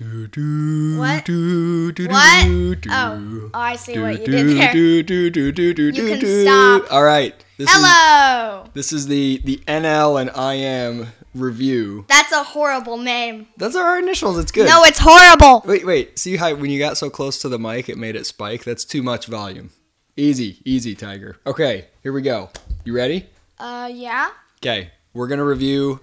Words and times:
What? 0.00 1.28
What? 1.28 1.28
Oh, 1.28 2.80
oh, 2.90 3.50
I 3.54 3.76
see 3.76 3.98
what 3.98 4.20
you 4.20 4.26
did 4.26 4.56
there. 4.58 4.74
You 4.74 6.18
can 6.18 6.44
stop. 6.44 6.92
All 6.92 7.04
right. 7.04 7.32
This 7.56 7.70
is 7.70 7.76
Hello. 7.76 8.66
this 8.74 8.92
is 8.92 9.06
the 9.06 9.40
the 9.44 9.58
NL 9.68 10.20
and 10.20 10.30
IM 10.36 11.12
review. 11.32 12.04
That's 12.08 12.32
a 12.32 12.42
horrible 12.42 12.96
name. 12.96 13.46
That's 13.56 13.76
our 13.76 13.96
initials. 14.00 14.36
It's 14.38 14.50
good. 14.50 14.66
No, 14.66 14.82
it's 14.82 14.98
horrible. 15.00 15.62
Wait, 15.64 15.86
wait. 15.86 16.18
See 16.18 16.36
how 16.36 16.52
when 16.56 16.70
you 16.70 16.80
got 16.80 16.96
so 16.96 17.08
close 17.08 17.40
to 17.42 17.48
the 17.48 17.58
mic, 17.60 17.88
it 17.88 17.96
made 17.96 18.16
it 18.16 18.26
spike. 18.26 18.64
That's 18.64 18.84
too 18.84 19.04
much 19.04 19.26
volume. 19.26 19.70
Easy, 20.16 20.58
easy, 20.64 20.96
Tiger. 20.96 21.36
Okay, 21.46 21.86
here 22.02 22.12
we 22.12 22.22
go. 22.22 22.50
You 22.84 22.96
ready? 22.96 23.26
Uh, 23.60 23.88
yeah. 23.92 24.30
Okay, 24.58 24.90
we're 25.12 25.28
gonna 25.28 25.44
review 25.44 26.00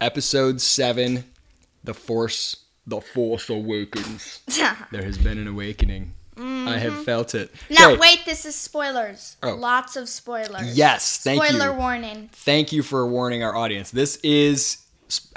episode 0.00 0.62
seven, 0.62 1.24
"The 1.82 1.92
Force." 1.92 2.63
The 2.86 3.00
Force 3.00 3.48
Awakens. 3.48 4.40
There 4.90 5.02
has 5.02 5.18
been 5.18 5.38
an 5.38 5.48
awakening. 5.48 6.14
I 6.36 6.78
have 6.78 6.92
mm-hmm. 6.92 7.02
felt 7.02 7.34
it. 7.34 7.54
no, 7.70 7.92
Okay, 7.92 8.00
wait. 8.00 8.24
This 8.24 8.44
is 8.44 8.56
spoilers. 8.56 9.36
Oh. 9.42 9.54
Lots 9.54 9.96
of 9.96 10.08
spoilers. 10.08 10.76
Yes, 10.76 11.18
thank 11.18 11.42
Spoiler 11.42 11.52
you. 11.52 11.60
Spoiler 11.60 11.78
warning. 11.78 12.30
Thank 12.32 12.72
you 12.72 12.82
for 12.82 13.06
warning 13.06 13.44
our 13.44 13.54
audience. 13.54 13.90
This 13.90 14.16
is 14.16 14.78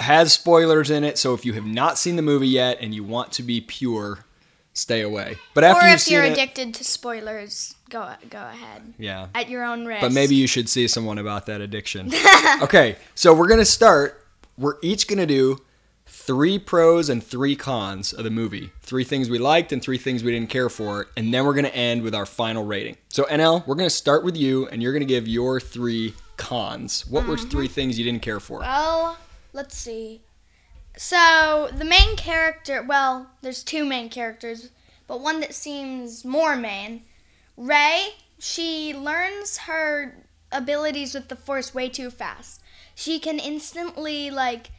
has 0.00 0.32
spoilers 0.32 0.90
in 0.90 1.04
it, 1.04 1.18
so 1.18 1.34
if 1.34 1.44
you 1.44 1.52
have 1.52 1.66
not 1.66 1.98
seen 1.98 2.16
the 2.16 2.22
movie 2.22 2.48
yet 2.48 2.78
and 2.80 2.94
you 2.94 3.04
want 3.04 3.32
to 3.32 3.42
be 3.42 3.60
pure, 3.60 4.24
stay 4.72 5.02
away. 5.02 5.36
But 5.54 5.64
after 5.64 5.86
Or 5.86 5.88
if 5.88 6.10
you're 6.10 6.24
it, 6.24 6.32
addicted 6.32 6.74
to 6.74 6.84
spoilers, 6.84 7.76
go 7.90 8.10
go 8.28 8.38
ahead 8.38 8.94
yeah. 8.98 9.28
at 9.34 9.48
your 9.48 9.64
own 9.64 9.86
risk. 9.86 10.00
But 10.00 10.12
maybe 10.12 10.34
you 10.34 10.46
should 10.46 10.68
see 10.68 10.88
someone 10.88 11.18
about 11.18 11.46
that 11.46 11.60
addiction. 11.60 12.10
okay, 12.62 12.96
so 13.14 13.34
we're 13.34 13.48
gonna 13.48 13.64
start. 13.64 14.26
We're 14.56 14.78
each 14.82 15.06
gonna 15.06 15.26
do 15.26 15.60
three 16.28 16.58
pros 16.58 17.08
and 17.08 17.24
three 17.24 17.56
cons 17.56 18.12
of 18.12 18.22
the 18.22 18.28
movie. 18.30 18.70
Three 18.82 19.02
things 19.02 19.30
we 19.30 19.38
liked 19.38 19.72
and 19.72 19.80
three 19.80 19.96
things 19.96 20.22
we 20.22 20.30
didn't 20.30 20.50
care 20.50 20.68
for, 20.68 21.06
and 21.16 21.32
then 21.32 21.46
we're 21.46 21.54
gonna 21.54 21.68
end 21.68 22.02
with 22.02 22.14
our 22.14 22.26
final 22.26 22.66
rating. 22.66 22.98
So 23.08 23.24
NL, 23.24 23.66
we're 23.66 23.76
gonna 23.76 23.88
start 23.88 24.22
with 24.24 24.36
you, 24.36 24.68
and 24.68 24.82
you're 24.82 24.92
gonna 24.92 25.06
give 25.06 25.26
your 25.26 25.58
three 25.58 26.12
cons. 26.36 27.06
What 27.06 27.26
were 27.26 27.36
Mm-hmm. 27.36 27.48
three 27.48 27.66
things 27.68 27.98
you 27.98 28.04
didn't 28.04 28.20
care 28.20 28.40
for? 28.40 28.60
Well, 28.60 29.16
let's 29.54 29.74
see. 29.74 30.20
So 30.98 31.70
the 31.74 31.86
main 31.86 32.14
character, 32.16 32.82
well, 32.86 33.30
there's 33.40 33.64
two 33.64 33.86
main 33.86 34.10
characters, 34.10 34.68
but 35.06 35.20
one 35.22 35.40
that 35.40 35.54
seems 35.54 36.26
more 36.26 36.56
main. 36.56 37.04
Rey, 37.56 38.08
she 38.38 38.92
learns 38.92 39.56
her 39.60 40.26
abilities 40.52 41.14
with 41.14 41.28
the 41.28 41.36
Force 41.36 41.72
way 41.74 41.88
too 41.88 42.10
fast. 42.10 42.60
She 42.94 43.18
can 43.18 43.38
instantly 43.38 44.30
like 44.30 44.70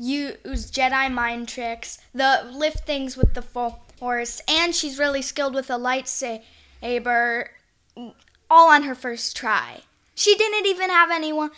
use 0.00 0.70
Jedi 0.70 1.12
mind 1.12 1.48
tricks, 1.48 1.98
the 2.14 2.48
lift 2.50 2.86
things 2.86 3.16
with 3.16 3.34
the 3.34 3.42
Force, 3.42 4.40
and 4.48 4.74
she's 4.74 4.98
really 4.98 5.20
skilled 5.20 5.54
with 5.54 5.68
a 5.68 5.74
lightsaber, 5.74 7.48
all 8.50 8.70
on 8.70 8.84
her 8.84 8.94
first 8.94 9.36
try. 9.36 9.82
She 10.14 10.34
didn't 10.36 10.66
even 10.66 10.88
have 10.90 11.10
anyone 11.10 11.50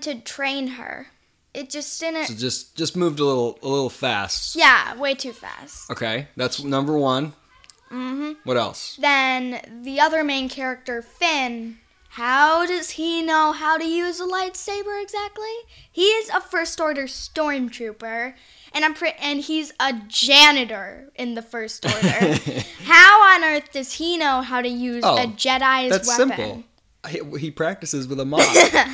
to 0.00 0.20
train 0.20 0.68
her. 0.68 1.08
It 1.52 1.70
just 1.70 2.00
didn't. 2.00 2.26
So 2.26 2.34
just 2.34 2.74
just 2.74 2.96
moved 2.96 3.20
a 3.20 3.24
little 3.24 3.58
a 3.62 3.68
little 3.68 3.90
fast. 3.90 4.56
Yeah, 4.56 4.96
way 4.96 5.14
too 5.14 5.32
fast. 5.32 5.90
Okay, 5.90 6.28
that's 6.36 6.64
number 6.64 6.98
one. 6.98 7.34
hmm 7.90 8.32
What 8.44 8.56
else? 8.56 8.96
Then 8.96 9.60
the 9.84 10.00
other 10.00 10.24
main 10.24 10.48
character, 10.48 11.00
Finn. 11.02 11.78
How 12.14 12.64
does 12.64 12.90
he 12.90 13.22
know 13.22 13.50
how 13.52 13.76
to 13.76 13.84
use 13.84 14.20
a 14.20 14.24
lightsaber 14.24 15.02
exactly? 15.02 15.50
He 15.90 16.02
is 16.04 16.28
a 16.30 16.40
first 16.40 16.80
order 16.80 17.04
stormtrooper, 17.04 18.34
and 18.72 18.84
I'm 18.84 18.94
pre- 18.94 19.14
and 19.20 19.40
he's 19.40 19.72
a 19.80 19.92
janitor 20.06 21.10
in 21.16 21.34
the 21.34 21.42
first 21.42 21.84
order. 21.92 22.38
how 22.84 23.34
on 23.34 23.42
earth 23.44 23.72
does 23.72 23.94
he 23.94 24.16
know 24.16 24.42
how 24.42 24.60
to 24.62 24.68
use 24.68 25.02
Oh, 25.04 25.16
a 25.16 25.26
Jedi's 25.26 25.90
That's 25.90 26.06
weapon? 26.18 26.28
simple. 26.36 26.64
He, 27.34 27.38
he 27.38 27.50
practices 27.50 28.06
with 28.08 28.18
a 28.20 28.24
mop. 28.24 28.42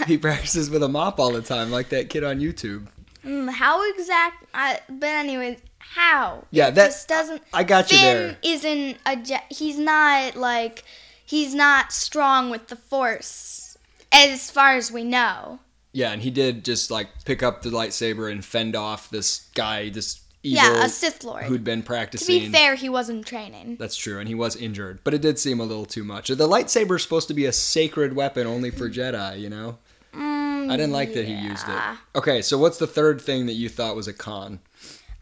he 0.07 0.17
practices 0.19 0.71
with 0.71 0.83
a 0.83 0.89
mop 0.89 1.21
all 1.21 1.31
the 1.33 1.43
time, 1.43 1.71
like 1.71 1.91
that 1.91 2.09
kid 2.11 2.25
on 2.25 2.41
YouTube. 2.41 2.89
Mm, 3.25 3.51
how 3.51 3.89
exact? 3.91 4.47
Uh, 4.55 4.77
but 4.89 5.09
anyways, 5.11 5.59
how? 5.79 6.45
Yeah, 6.51 6.69
It 6.69 6.75
that- 6.77 6.87
just 6.87 7.07
doesn't. 7.07 7.43
I 7.53 7.65
got 7.65 7.93
you 7.93 7.99
Finn 7.99 8.17
there. 8.17 8.37
isn't 8.43 8.97
a. 9.05 9.17
Je- 9.17 9.45
he's 9.51 9.79
not 9.79 10.37
like. 10.37 10.85
He's 11.31 11.55
not 11.55 11.93
strong 11.93 12.51
with 12.51 12.67
the 12.67 12.75
Force, 12.75 13.79
as 14.11 14.51
far 14.51 14.75
as 14.75 14.91
we 14.91 15.05
know. 15.05 15.61
Yeah, 15.93 16.11
and 16.11 16.21
he 16.21 16.31
did 16.33 16.65
just 16.65 16.91
like 16.91 17.25
pick 17.25 17.41
up 17.41 17.63
the 17.63 17.71
lightsaber 17.71 18.29
and 18.33 18.45
fend 18.45 18.75
off 18.75 19.11
this 19.11 19.49
guy, 19.55 19.91
this 19.91 20.23
evil 20.43 20.65
yeah, 20.65 20.85
a 20.85 20.89
Sith 20.89 21.23
Lord. 21.23 21.45
who'd 21.45 21.63
been 21.63 21.85
practicing. 21.85 22.41
to 22.41 22.47
be 22.47 22.53
fair, 22.53 22.75
he 22.75 22.89
wasn't 22.89 23.27
training. 23.27 23.77
That's 23.79 23.97
true, 23.97 24.19
and 24.19 24.27
he 24.27 24.35
was 24.35 24.57
injured, 24.57 25.05
but 25.05 25.15
it 25.15 25.23
did 25.23 25.39
seem 25.39 25.61
a 25.61 25.65
little 25.65 25.87
too 25.87 26.03
much. 26.03 26.31
The 26.31 26.49
lightsaber 26.49 26.97
is 26.97 27.05
supposed 27.05 27.29
to 27.29 27.35
be 27.35 27.47
a 27.47 27.53
sacred 27.53 28.17
weapon 28.17 28.49
only 28.49 28.73
for 28.73 28.91
Jedi, 28.91 29.39
you 29.39 29.51
know. 29.51 29.79
Mm, 30.13 30.69
I 30.69 30.77
didn't 30.77 30.93
like 30.93 31.15
that 31.15 31.27
he 31.27 31.35
used 31.35 31.69
it. 31.69 31.81
Okay, 32.17 32.43
so 32.43 32.59
what's 32.59 32.79
the 32.79 32.89
third 32.89 33.21
thing 33.21 33.47
that 33.47 33.53
you 33.53 33.69
thought 33.69 33.95
was 33.95 34.09
a 34.09 34.13
con? 34.13 34.59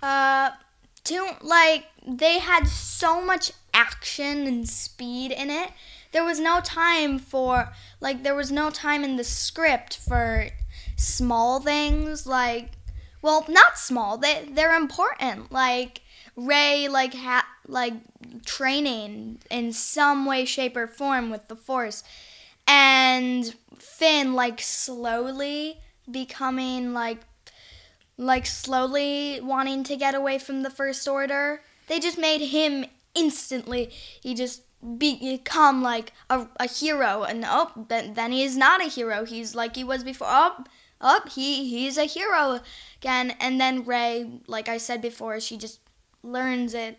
Uh, 0.03 0.53
to 1.05 1.37
like 1.43 1.85
they 2.07 2.39
had 2.39 2.67
so 2.67 3.23
much 3.23 3.53
action 3.75 4.47
and 4.47 4.69
speed 4.69 5.33
in 5.33 5.51
it. 5.51 5.71
There 6.13 6.25
was 6.25 6.41
no 6.41 6.61
time 6.61 7.19
for 7.19 7.73
like 8.01 8.23
there 8.23 8.35
was 8.35 8.51
no 8.51 8.71
time 8.71 9.05
in 9.05 9.17
the 9.17 9.25
script 9.25 9.97
for 9.97 10.49
small 10.97 11.61
things 11.61 12.27
like 12.27 12.71
well, 13.21 13.45
not 13.49 13.79
small. 13.79 14.17
They 14.17 14.49
they're 14.51 14.77
important. 14.77 15.51
Like 15.51 16.03
Rey 16.37 16.89
like 16.89 17.15
ha- 17.15 17.49
like 17.67 17.95
training 18.45 19.39
in 19.51 19.73
some 19.73 20.25
way 20.25 20.45
shape 20.45 20.77
or 20.77 20.87
form 20.87 21.31
with 21.31 21.49
the 21.49 21.57
Force 21.57 22.05
and 22.67 23.55
Finn 23.79 24.35
like 24.35 24.61
slowly 24.61 25.81
becoming 26.11 26.93
like 26.93 27.19
like 28.17 28.47
slowly 28.47 29.41
wanting 29.41 29.85
to 29.85 29.97
get 29.97 30.15
away 30.15 30.39
from 30.39 30.63
the 30.63 30.71
first 30.71 31.07
order. 31.09 31.63
They 31.89 31.99
just 31.99 32.19
made 32.19 32.41
him 32.41 32.85
instantly. 33.15 33.87
He 34.21 34.35
just 34.35 34.63
become 34.99 35.83
like 35.83 36.13
a, 36.31 36.47
a 36.59 36.67
hero, 36.69 37.25
and 37.25 37.45
oh, 37.47 37.71
then 37.89 38.15
then 38.15 38.33
he 38.33 38.43
is 38.43 38.57
not 38.57 38.81
a 38.85 38.89
hero. 38.89 39.25
He's 39.25 39.55
like 39.55 39.77
he 39.77 39.85
was 39.85 40.05
before. 40.05 40.29
Oh, 40.31 40.65
oh, 41.01 41.21
he 41.31 41.69
he's 41.69 41.99
a 41.99 42.05
hero 42.05 42.61
again. 43.01 43.35
And 43.41 43.61
then 43.61 43.85
Rey, 43.85 44.41
like 44.47 44.69
I 44.69 44.79
said 44.79 45.03
before, 45.03 45.41
she 45.41 45.57
just 45.57 45.81
learns 46.23 46.75
it 46.75 46.99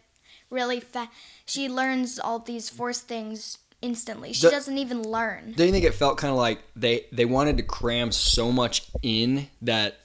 really 0.49 0.79
fast. 0.79 1.11
She 1.45 1.69
learns 1.69 2.19
all 2.19 2.39
these 2.39 2.69
force 2.69 2.99
things 2.99 3.59
instantly. 3.81 4.33
She 4.33 4.47
The- 4.47 4.51
doesn't 4.51 4.77
even 4.77 5.03
learn. 5.03 5.53
Don't 5.55 5.67
you 5.67 5.73
think 5.73 5.85
it 5.85 5.93
felt 5.93 6.17
kind 6.17 6.31
of 6.31 6.37
like 6.37 6.59
they 6.75 7.05
they 7.11 7.25
wanted 7.25 7.57
to 7.57 7.63
cram 7.63 8.11
so 8.11 8.51
much 8.51 8.87
in 9.01 9.47
that 9.61 9.99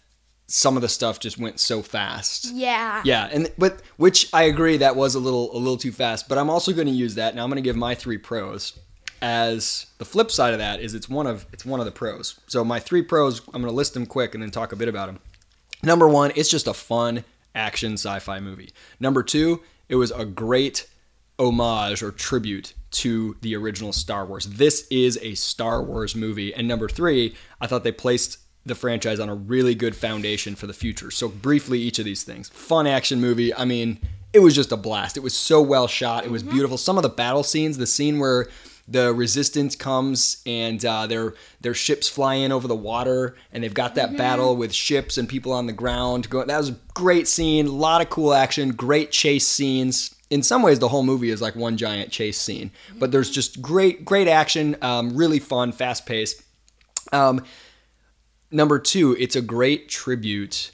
some 0.46 0.76
of 0.76 0.82
the 0.82 0.88
stuff 0.88 1.20
just 1.20 1.38
went 1.38 1.58
so 1.58 1.82
fast? 1.82 2.52
Yeah. 2.52 3.02
Yeah, 3.04 3.28
and 3.32 3.50
but 3.56 3.82
which 3.96 4.28
I 4.32 4.44
agree 4.44 4.76
that 4.78 4.96
was 4.96 5.14
a 5.14 5.20
little 5.20 5.54
a 5.56 5.58
little 5.58 5.76
too 5.76 5.92
fast. 5.92 6.28
But 6.28 6.38
I'm 6.38 6.50
also 6.50 6.72
going 6.72 6.86
to 6.86 6.92
use 6.92 7.14
that. 7.14 7.34
Now 7.34 7.44
I'm 7.44 7.50
going 7.50 7.62
to 7.62 7.66
give 7.66 7.76
my 7.76 7.94
three 7.94 8.18
pros. 8.18 8.78
As 9.22 9.86
the 9.96 10.04
flip 10.04 10.30
side 10.30 10.52
of 10.52 10.58
that 10.58 10.80
is 10.80 10.94
it's 10.94 11.08
one 11.08 11.26
of 11.26 11.46
it's 11.52 11.64
one 11.64 11.80
of 11.80 11.86
the 11.86 11.92
pros. 11.92 12.38
So 12.46 12.62
my 12.64 12.78
three 12.78 13.02
pros, 13.02 13.40
I'm 13.48 13.62
going 13.62 13.72
to 13.72 13.76
list 13.76 13.94
them 13.94 14.04
quick 14.04 14.34
and 14.34 14.42
then 14.42 14.50
talk 14.50 14.72
a 14.72 14.76
bit 14.76 14.88
about 14.88 15.06
them. 15.06 15.20
Number 15.82 16.08
one, 16.08 16.32
it's 16.36 16.50
just 16.50 16.66
a 16.66 16.74
fun 16.74 17.24
action 17.54 17.94
sci-fi 17.94 18.40
movie. 18.40 18.70
Number 19.00 19.22
two, 19.22 19.62
it 19.88 19.96
was 19.96 20.10
a 20.10 20.24
great 20.24 20.86
homage 21.38 22.02
or 22.02 22.10
tribute 22.10 22.74
to 22.90 23.36
the 23.40 23.56
original 23.56 23.92
Star 23.92 24.24
Wars. 24.24 24.46
This 24.46 24.86
is 24.90 25.18
a 25.22 25.34
Star 25.34 25.82
Wars 25.82 26.14
movie. 26.14 26.54
And 26.54 26.68
number 26.68 26.88
three, 26.88 27.34
I 27.60 27.66
thought 27.66 27.82
they 27.82 27.92
placed 27.92 28.38
the 28.66 28.74
franchise 28.74 29.20
on 29.20 29.28
a 29.28 29.34
really 29.34 29.74
good 29.74 29.94
foundation 29.94 30.54
for 30.54 30.66
the 30.66 30.72
future. 30.72 31.10
So 31.10 31.28
briefly, 31.28 31.78
each 31.80 31.98
of 31.98 32.04
these 32.04 32.22
things. 32.22 32.48
Fun 32.48 32.86
action 32.86 33.20
movie. 33.20 33.54
I 33.54 33.64
mean, 33.64 34.00
it 34.32 34.40
was 34.40 34.54
just 34.54 34.72
a 34.72 34.76
blast. 34.76 35.16
It 35.16 35.22
was 35.22 35.34
so 35.34 35.60
well 35.60 35.86
shot. 35.86 36.24
It 36.24 36.30
was 36.30 36.42
beautiful. 36.42 36.78
Some 36.78 36.96
of 36.96 37.02
the 37.02 37.08
battle 37.08 37.42
scenes, 37.42 37.78
the 37.78 37.86
scene 37.86 38.18
where 38.18 38.48
the 38.86 39.14
resistance 39.14 39.76
comes 39.76 40.42
and 40.44 40.84
uh, 40.84 41.06
their 41.06 41.34
their 41.60 41.74
ships 41.74 42.08
fly 42.08 42.34
in 42.34 42.52
over 42.52 42.68
the 42.68 42.76
water 42.76 43.34
and 43.52 43.64
they've 43.64 43.72
got 43.72 43.94
that 43.94 44.16
battle 44.16 44.56
with 44.56 44.74
ships 44.74 45.16
and 45.16 45.28
people 45.28 45.52
on 45.52 45.66
the 45.66 45.72
ground 45.72 46.28
going 46.28 46.46
that 46.48 46.58
was 46.58 46.68
a 46.68 46.76
great 46.92 47.26
scene 47.26 47.66
a 47.66 47.70
lot 47.70 48.02
of 48.02 48.10
cool 48.10 48.34
action 48.34 48.68
great 48.70 49.10
chase 49.10 49.46
scenes 49.46 50.14
in 50.28 50.42
some 50.42 50.60
ways 50.60 50.80
the 50.80 50.88
whole 50.88 51.02
movie 51.02 51.30
is 51.30 51.40
like 51.40 51.56
one 51.56 51.78
giant 51.78 52.10
chase 52.10 52.38
scene 52.38 52.70
but 52.98 53.10
there's 53.10 53.30
just 53.30 53.62
great 53.62 54.04
great 54.04 54.28
action 54.28 54.76
um, 54.82 55.16
really 55.16 55.38
fun 55.38 55.72
fast 55.72 56.04
paced 56.04 56.42
um, 57.12 57.42
number 58.50 58.78
two 58.78 59.16
it's 59.18 59.36
a 59.36 59.42
great 59.42 59.88
tribute 59.88 60.70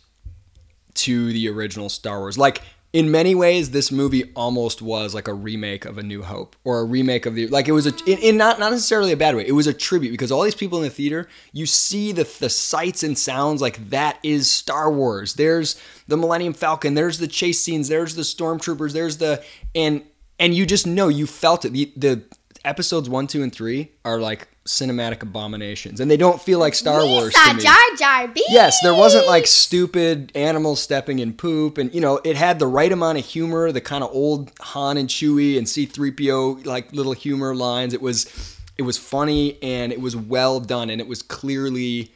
to 0.94 1.32
the 1.32 1.48
original 1.48 1.88
star 1.88 2.18
wars 2.18 2.36
like 2.36 2.62
in 2.92 3.10
many 3.10 3.36
ways, 3.36 3.70
this 3.70 3.92
movie 3.92 4.32
almost 4.34 4.82
was 4.82 5.14
like 5.14 5.28
a 5.28 5.34
remake 5.34 5.84
of 5.84 5.96
A 5.96 6.02
New 6.02 6.22
Hope 6.22 6.56
or 6.64 6.80
a 6.80 6.84
remake 6.84 7.24
of 7.24 7.36
the 7.36 7.46
like 7.46 7.68
it 7.68 7.72
was 7.72 7.86
a 7.86 7.94
in, 8.04 8.18
in 8.18 8.36
not 8.36 8.58
not 8.58 8.72
necessarily 8.72 9.12
a 9.12 9.16
bad 9.16 9.36
way. 9.36 9.46
It 9.46 9.52
was 9.52 9.68
a 9.68 9.72
tribute 9.72 10.10
because 10.10 10.32
all 10.32 10.42
these 10.42 10.56
people 10.56 10.78
in 10.78 10.84
the 10.84 10.90
theater, 10.90 11.28
you 11.52 11.66
see 11.66 12.10
the 12.10 12.24
the 12.40 12.50
sights 12.50 13.04
and 13.04 13.16
sounds 13.16 13.62
like 13.62 13.90
that 13.90 14.18
is 14.24 14.50
Star 14.50 14.90
Wars. 14.90 15.34
There's 15.34 15.80
the 16.08 16.16
Millennium 16.16 16.52
Falcon. 16.52 16.94
There's 16.94 17.18
the 17.18 17.28
chase 17.28 17.60
scenes. 17.60 17.88
There's 17.88 18.16
the 18.16 18.22
stormtroopers. 18.22 18.92
There's 18.92 19.18
the 19.18 19.44
and 19.72 20.02
and 20.40 20.52
you 20.52 20.66
just 20.66 20.86
know 20.86 21.06
you 21.08 21.28
felt 21.28 21.64
it. 21.64 21.72
The, 21.72 21.92
the 21.96 22.22
episodes 22.64 23.08
one, 23.08 23.28
two, 23.28 23.44
and 23.44 23.52
three 23.52 23.92
are 24.04 24.18
like 24.18 24.48
cinematic 24.70 25.22
abominations, 25.22 26.00
and 26.00 26.10
they 26.10 26.16
don't 26.16 26.40
feel 26.40 26.58
like 26.58 26.74
Star 26.74 27.04
Wars 27.04 27.34
uh, 27.36 27.48
to 27.50 27.56
me. 27.56 27.62
Jar 27.62 27.74
Jar 27.98 28.28
Binks. 28.28 28.50
Yes, 28.50 28.78
there 28.82 28.94
wasn't 28.94 29.26
like 29.26 29.46
stupid 29.46 30.32
animals 30.34 30.80
stepping 30.80 31.18
in 31.18 31.34
poop, 31.34 31.76
and 31.76 31.92
you 31.92 32.00
know 32.00 32.20
it 32.24 32.36
had 32.36 32.58
the 32.58 32.66
right 32.66 32.90
amount 32.90 33.18
of 33.18 33.24
humor, 33.24 33.72
the 33.72 33.80
kind 33.80 34.04
of 34.04 34.10
old 34.12 34.52
Han 34.60 34.96
and 34.96 35.08
Chewie 35.08 35.58
and 35.58 35.68
C-3PO 35.68 36.64
like 36.64 36.92
little 36.92 37.12
humor 37.12 37.54
lines. 37.54 37.92
It 37.92 38.00
was, 38.00 38.58
it 38.78 38.82
was 38.82 38.96
funny 38.96 39.58
and 39.62 39.92
it 39.92 40.00
was 40.00 40.16
well 40.16 40.60
done, 40.60 40.88
and 40.88 41.00
it 41.00 41.08
was 41.08 41.22
clearly 41.22 42.12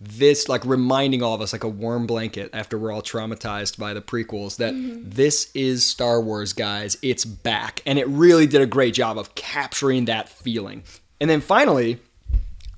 this 0.00 0.48
like 0.48 0.64
reminding 0.64 1.22
all 1.22 1.34
of 1.34 1.40
us 1.40 1.52
like 1.52 1.64
a 1.64 1.68
warm 1.68 2.06
blanket 2.06 2.50
after 2.52 2.78
we're 2.78 2.92
all 2.92 3.02
traumatized 3.02 3.78
by 3.78 3.92
the 3.92 4.00
prequels 4.00 4.56
that 4.56 4.72
mm-hmm. 4.72 5.02
this 5.04 5.50
is 5.54 5.84
Star 5.84 6.20
Wars 6.20 6.52
guys 6.52 6.96
it's 7.02 7.24
back 7.24 7.82
and 7.84 7.98
it 7.98 8.06
really 8.06 8.46
did 8.46 8.60
a 8.60 8.66
great 8.66 8.94
job 8.94 9.18
of 9.18 9.34
capturing 9.34 10.04
that 10.04 10.28
feeling 10.28 10.84
and 11.20 11.28
then 11.28 11.40
finally 11.40 11.98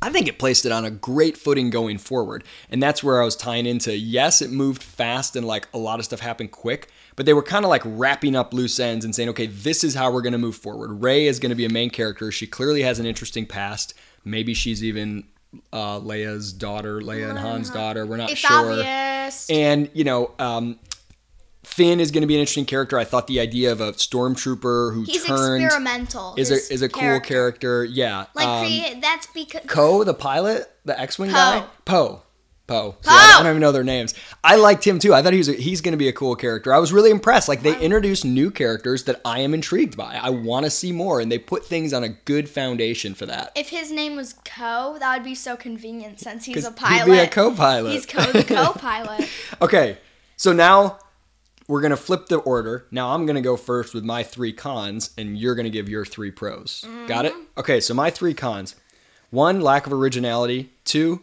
I 0.02 0.10
think 0.10 0.28
it 0.28 0.38
placed 0.38 0.64
it 0.64 0.72
on 0.72 0.84
a 0.84 0.90
great 0.90 1.36
footing 1.36 1.68
going 1.68 1.98
forward. 1.98 2.44
And 2.70 2.82
that's 2.82 3.04
where 3.04 3.20
I 3.20 3.24
was 3.24 3.36
tying 3.36 3.66
into 3.66 3.94
yes, 3.94 4.40
it 4.40 4.50
moved 4.50 4.82
fast 4.82 5.36
and 5.36 5.46
like 5.46 5.68
a 5.74 5.78
lot 5.78 5.98
of 5.98 6.06
stuff 6.06 6.20
happened 6.20 6.52
quick, 6.52 6.88
but 7.16 7.26
they 7.26 7.34
were 7.34 7.42
kind 7.42 7.66
of 7.66 7.68
like 7.68 7.82
wrapping 7.84 8.34
up 8.34 8.54
loose 8.54 8.80
ends 8.80 9.04
and 9.04 9.14
saying, 9.14 9.28
okay, 9.28 9.46
this 9.46 9.84
is 9.84 9.94
how 9.94 10.10
we're 10.10 10.22
going 10.22 10.32
to 10.32 10.38
move 10.38 10.56
forward. 10.56 11.02
Rey 11.02 11.26
is 11.26 11.38
going 11.38 11.50
to 11.50 11.56
be 11.56 11.66
a 11.66 11.70
main 11.70 11.90
character. 11.90 12.32
She 12.32 12.46
clearly 12.46 12.80
has 12.82 12.98
an 12.98 13.04
interesting 13.04 13.44
past. 13.44 13.92
Maybe 14.24 14.54
she's 14.54 14.82
even 14.82 15.24
uh, 15.72 16.00
Leia's 16.00 16.52
daughter, 16.54 17.02
Leia 17.02 17.28
and 17.28 17.38
Han's 17.38 17.68
daughter. 17.68 18.06
We're 18.06 18.16
not 18.16 18.30
It's 18.30 18.40
sure. 18.40 18.72
obvious. 18.72 19.50
And, 19.50 19.90
you 19.92 20.04
know, 20.04 20.30
um, 20.38 20.78
Finn 21.62 22.00
is 22.00 22.10
going 22.10 22.22
to 22.22 22.26
be 22.26 22.34
an 22.34 22.40
interesting 22.40 22.64
character. 22.64 22.98
I 22.98 23.04
thought 23.04 23.26
the 23.26 23.38
idea 23.38 23.70
of 23.70 23.80
a 23.80 23.92
stormtrooper 23.92 24.94
who 24.94 25.02
He's 25.04 25.24
turned 25.24 25.62
experimental. 25.62 26.34
is 26.36 26.50
a, 26.50 26.54
is 26.72 26.82
a 26.82 26.88
cool 26.88 27.20
character. 27.20 27.84
Yeah. 27.84 28.26
Like 28.34 28.46
um, 28.46 28.64
create, 28.66 29.00
that's 29.02 29.26
because 29.28 29.62
Poe, 29.66 30.02
the 30.04 30.14
pilot, 30.14 30.70
the 30.84 30.98
X-wing 30.98 31.30
Poe. 31.30 31.34
guy, 31.36 31.66
Poe, 31.84 32.22
Poe. 32.66 32.96
See, 33.02 33.10
I, 33.10 33.32
don't, 33.32 33.40
I 33.40 33.42
don't 33.42 33.50
even 33.50 33.60
know 33.60 33.72
their 33.72 33.84
names. 33.84 34.14
I 34.42 34.56
liked 34.56 34.86
him 34.86 34.98
too. 34.98 35.12
I 35.12 35.22
thought 35.22 35.34
he 35.34 35.38
was 35.38 35.50
a, 35.50 35.52
he's 35.52 35.82
going 35.82 35.92
to 35.92 35.98
be 35.98 36.08
a 36.08 36.14
cool 36.14 36.34
character. 36.34 36.72
I 36.72 36.78
was 36.78 36.94
really 36.94 37.10
impressed. 37.10 37.46
Like 37.46 37.62
they 37.62 37.78
introduced 37.78 38.24
new 38.24 38.50
characters 38.50 39.04
that 39.04 39.20
I 39.24 39.40
am 39.40 39.52
intrigued 39.52 39.98
by. 39.98 40.18
I 40.20 40.30
want 40.30 40.64
to 40.64 40.70
see 40.70 40.92
more, 40.92 41.20
and 41.20 41.30
they 41.30 41.38
put 41.38 41.66
things 41.66 41.92
on 41.92 42.02
a 42.04 42.08
good 42.08 42.48
foundation 42.48 43.12
for 43.14 43.26
that. 43.26 43.52
if 43.54 43.68
his 43.68 43.92
name 43.92 44.16
was 44.16 44.32
Co, 44.46 44.96
that 44.98 45.14
would 45.14 45.24
be 45.24 45.34
so 45.34 45.56
convenient 45.56 46.20
since 46.20 46.46
he's 46.46 46.64
a 46.64 46.70
pilot. 46.72 47.06
He'd 47.06 47.12
be 47.12 47.18
a 47.18 47.28
co-pilot. 47.28 47.92
He's 47.92 48.06
Co 48.06 48.24
the 48.32 48.44
co-pilot. 48.48 49.28
Okay, 49.60 49.98
so 50.36 50.54
now 50.54 50.98
we're 51.70 51.80
gonna 51.80 51.96
flip 51.96 52.26
the 52.26 52.38
order. 52.38 52.86
Now 52.90 53.14
I'm 53.14 53.24
gonna 53.26 53.40
go 53.40 53.56
first 53.56 53.94
with 53.94 54.04
my 54.04 54.24
three 54.24 54.52
cons, 54.52 55.10
and 55.16 55.38
you're 55.38 55.54
gonna 55.54 55.70
give 55.70 55.88
your 55.88 56.04
three 56.04 56.32
pros. 56.32 56.84
Got 57.06 57.26
it? 57.26 57.32
Mm-hmm. 57.32 57.60
Okay, 57.60 57.80
so 57.80 57.94
my 57.94 58.10
three 58.10 58.34
cons: 58.34 58.74
one, 59.30 59.60
lack 59.60 59.86
of 59.86 59.92
originality; 59.92 60.72
two, 60.84 61.22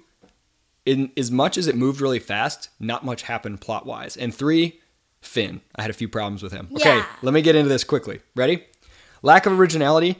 in 0.85 1.11
as 1.17 1.29
much 1.29 1.57
as 1.57 1.67
it 1.67 1.75
moved 1.75 1.99
really 1.99 2.19
fast, 2.19 2.69
not 2.79 3.03
much 3.03 3.23
happened 3.23 3.59
plot 3.59 3.85
wise; 3.85 4.15
and 4.15 4.33
three, 4.33 4.79
Finn. 5.21 5.59
I 5.75 5.81
had 5.81 5.91
a 5.91 5.94
few 5.94 6.07
problems 6.07 6.41
with 6.41 6.53
him. 6.53 6.69
Okay, 6.73 7.01
let 7.21 7.33
me 7.33 7.41
get 7.41 7.55
into 7.55 7.69
this 7.69 7.83
quickly. 7.83 8.21
Ready? 8.33 8.63
Lack 9.21 9.45
of 9.45 9.59
originality. 9.59 10.17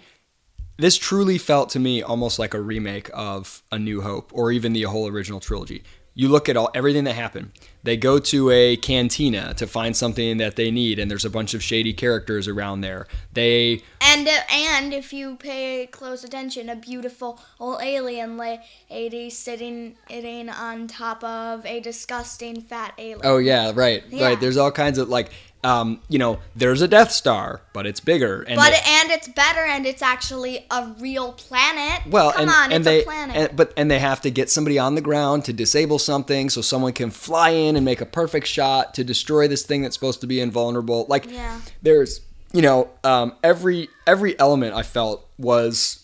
This 0.78 0.98
truly 0.98 1.38
felt 1.38 1.70
to 1.72 1.80
me 1.80 2.04
almost 2.04 2.38
like 2.38 2.54
a 2.54 2.62
remake 2.62 3.10
of 3.14 3.64
A 3.72 3.80
New 3.80 4.02
Hope 4.02 4.32
or 4.34 4.52
even 4.52 4.74
the 4.74 4.84
whole 4.84 5.08
original 5.08 5.40
trilogy. 5.40 5.84
You 6.14 6.30
look 6.30 6.50
at 6.50 6.58
all 6.58 6.70
everything 6.74 7.04
that 7.06 7.14
happened. 7.14 7.52
They 7.84 7.96
go 7.96 8.20
to 8.20 8.50
a 8.50 8.76
cantina 8.76 9.54
to 9.56 9.66
find 9.68 9.96
something 9.96 10.38
that 10.38 10.56
they 10.58 10.72
need, 10.72 11.00
and 11.00 11.10
there's 11.10 11.24
a 11.24 11.30
bunch 11.30 11.54
of 11.54 11.64
shady 11.64 11.94
characters 11.94 12.48
around 12.48 12.82
there. 12.82 13.08
They 13.32 13.82
And 14.02 14.28
uh, 14.28 14.32
and 14.52 14.94
if 14.94 15.14
you 15.14 15.38
pay 15.38 15.88
close 15.88 16.24
attention, 16.24 16.70
a 16.70 16.76
beautiful 16.76 17.40
old 17.60 17.82
alien 17.82 18.36
lady 18.38 19.30
sitting 19.30 19.96
sitting 20.10 20.50
on 20.50 20.88
top 20.88 21.24
of 21.24 21.66
a 21.66 21.80
disgusting 21.80 22.62
fat 22.62 22.94
alien. 22.98 23.22
Oh 23.24 23.38
yeah, 23.38 23.72
right, 23.74 24.04
Yeah. 24.10 24.28
right. 24.28 24.40
There's 24.40 24.58
all 24.58 24.72
kinds 24.72 24.98
of 24.98 25.10
like, 25.10 25.30
um, 25.64 26.02
you 26.10 26.20
know, 26.20 26.40
there's 26.56 26.82
a 26.82 26.88
Death 26.88 27.12
Star, 27.12 27.62
but 27.74 27.86
it's 27.88 28.00
bigger. 28.00 28.42
And 28.44 28.56
but 28.58 28.72
they- 28.72 28.82
and 28.86 29.12
it's 29.12 29.28
better, 29.28 29.60
and 29.62 29.86
it's 29.86 30.02
actually 30.02 30.66
a 30.72 30.94
real 31.00 31.34
planet. 31.34 32.02
well, 32.10 32.32
come 32.32 32.42
and, 32.44 32.50
on, 32.52 32.66
and 32.66 32.74
it's 32.76 32.86
they, 32.86 33.02
a 33.02 33.04
planet. 33.06 33.36
and- 33.36 33.56
but 33.58 33.74
and 33.76 33.90
they 33.90 34.00
have 34.00 34.22
to 34.22 34.32
get 34.32 34.50
somebody 34.50 34.78
on 34.80 34.96
the 34.96 35.02
ground 35.02 35.46
to 35.46 35.54
disable 35.54 36.00
something, 36.00 36.50
so 36.50 36.62
someone 36.62 36.94
can 36.94 37.10
fly 37.12 37.50
in 37.50 37.67
and 37.76 37.84
make 37.86 38.02
a 38.02 38.06
perfect 38.06 38.48
shot 38.48 38.94
to 38.96 39.04
destroy 39.04 39.48
this 39.48 39.64
thing 39.64 39.82
that's 39.82 39.96
supposed 39.96 40.22
to 40.22 40.28
be 40.28 40.40
invulnerable. 40.40 41.06
Like, 41.10 41.30
Yeah. 41.30 41.60
there's, 41.82 42.22
you 42.54 42.62
know, 42.62 42.90
um, 43.04 43.34
every 43.44 43.90
every 44.06 44.40
element 44.40 44.74
I 44.74 44.84
felt 44.84 45.28
was 45.38 46.04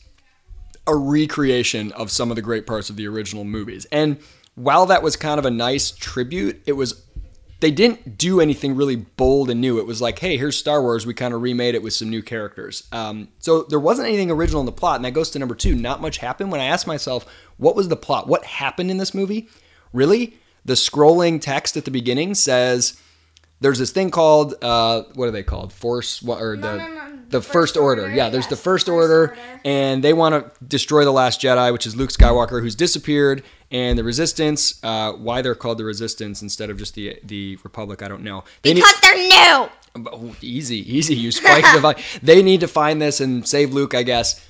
a 0.86 0.96
recreation 0.96 1.92
of 1.94 2.12
some 2.12 2.30
of 2.30 2.36
the 2.36 2.42
great 2.42 2.68
parts 2.68 2.90
of 2.90 2.96
the 2.98 3.08
original 3.08 3.44
movies. 3.46 3.86
And 3.92 4.18
while 4.56 4.86
that 4.88 5.02
was 5.02 5.16
kind 5.16 5.40
of 5.40 5.46
a 5.46 5.52
nice 5.52 5.92
tribute, 5.92 6.62
it 6.66 6.74
was 6.74 7.02
they 7.62 7.72
didn't 7.72 8.18
do 8.18 8.42
anything 8.42 8.76
really 8.76 8.98
bold 8.98 9.50
and 9.50 9.62
new. 9.62 9.80
It 9.80 9.86
was 9.88 10.02
like, 10.02 10.20
hey, 10.20 10.36
here's 10.36 10.58
Star 10.58 10.82
Wars. 10.82 11.06
We 11.06 11.14
kind 11.14 11.34
of 11.34 11.42
remade 11.42 11.76
it 11.76 11.82
with 11.82 11.94
some 11.94 12.10
new 12.10 12.22
characters. 12.22 12.84
Um, 12.92 13.30
so 13.40 13.64
there 13.64 13.80
wasn't 13.80 14.10
anything 14.10 14.30
original 14.30 14.60
in 14.60 14.66
the 14.66 14.74
plot, 14.74 14.98
and 14.98 15.06
that 15.06 15.12
goes 15.12 15.30
to 15.30 15.40
number 15.40 15.56
two. 15.56 15.74
Not 15.74 16.02
much 16.02 16.18
happened. 16.18 16.52
When 16.52 16.60
I 16.60 16.66
asked 16.66 16.88
myself, 16.88 17.26
what 17.56 17.74
was 17.78 17.88
the 17.88 17.96
plot? 17.96 18.28
What 18.28 18.44
happened 18.44 18.92
in 18.92 18.98
this 18.98 19.14
movie? 19.14 19.48
Really, 19.94 20.36
the 20.66 20.74
scrolling 20.74 21.40
text 21.42 21.76
at 21.78 21.86
the 21.86 21.92
beginning 21.92 22.36
says 22.36 23.00
there's 23.60 23.80
this 23.80 23.92
thing 23.92 24.12
called 24.12 24.56
uh, 24.62 25.04
what 25.16 25.28
are 25.28 25.32
they 25.32 25.44
called? 25.44 25.72
Force 25.74 26.22
what- 26.22 26.42
or 26.42 26.58
the 26.58 26.78
no, 26.78 26.88
no. 26.88 27.20
the 27.30 27.42
first, 27.42 27.78
order. 27.78 28.14
Yeah, 28.14 28.30
there's 28.30 28.48
the 28.48 28.56
first, 28.56 28.86
First 28.86 28.90
order, 28.90 29.30
Order. 29.30 29.38
and 29.66 30.04
they 30.04 30.14
want 30.14 30.34
to 30.36 30.66
destroy 30.66 31.04
the 31.06 31.12
last 31.12 31.42
Jedi, 31.42 31.72
which 31.72 31.86
is 31.86 31.96
Luke 31.96 32.12
Skywalker, 32.12 32.62
who's 32.62 32.76
disappeared, 32.76 33.44
and 33.72 33.98
the 33.98 34.04
Resistance. 34.04 34.84
Uh, 34.84 35.14
why 35.14 35.42
they're 35.42 35.56
called 35.56 35.78
the 35.78 35.86
Resistance 35.86 36.42
instead 36.42 36.70
of 36.70 36.78
just 36.78 36.94
the 36.96 37.20
the 37.24 37.58
Republic, 37.64 38.02
I 38.04 38.08
don't 38.08 38.24
know. 38.24 38.44
They 38.62 38.74
because 38.74 39.00
they're 39.02 39.16
new. 39.18 39.70
oh, 40.08 40.36
easy, 40.42 40.80
easy. 40.96 41.16
You 41.16 41.32
spike 41.32 41.64
the 41.64 41.96
They 42.22 42.44
need 42.44 42.60
to 42.60 42.68
find 42.68 43.02
this 43.02 43.22
and 43.22 43.48
save 43.48 43.74
Luke, 43.74 43.94
I 43.94 44.04
guess. 44.04 44.46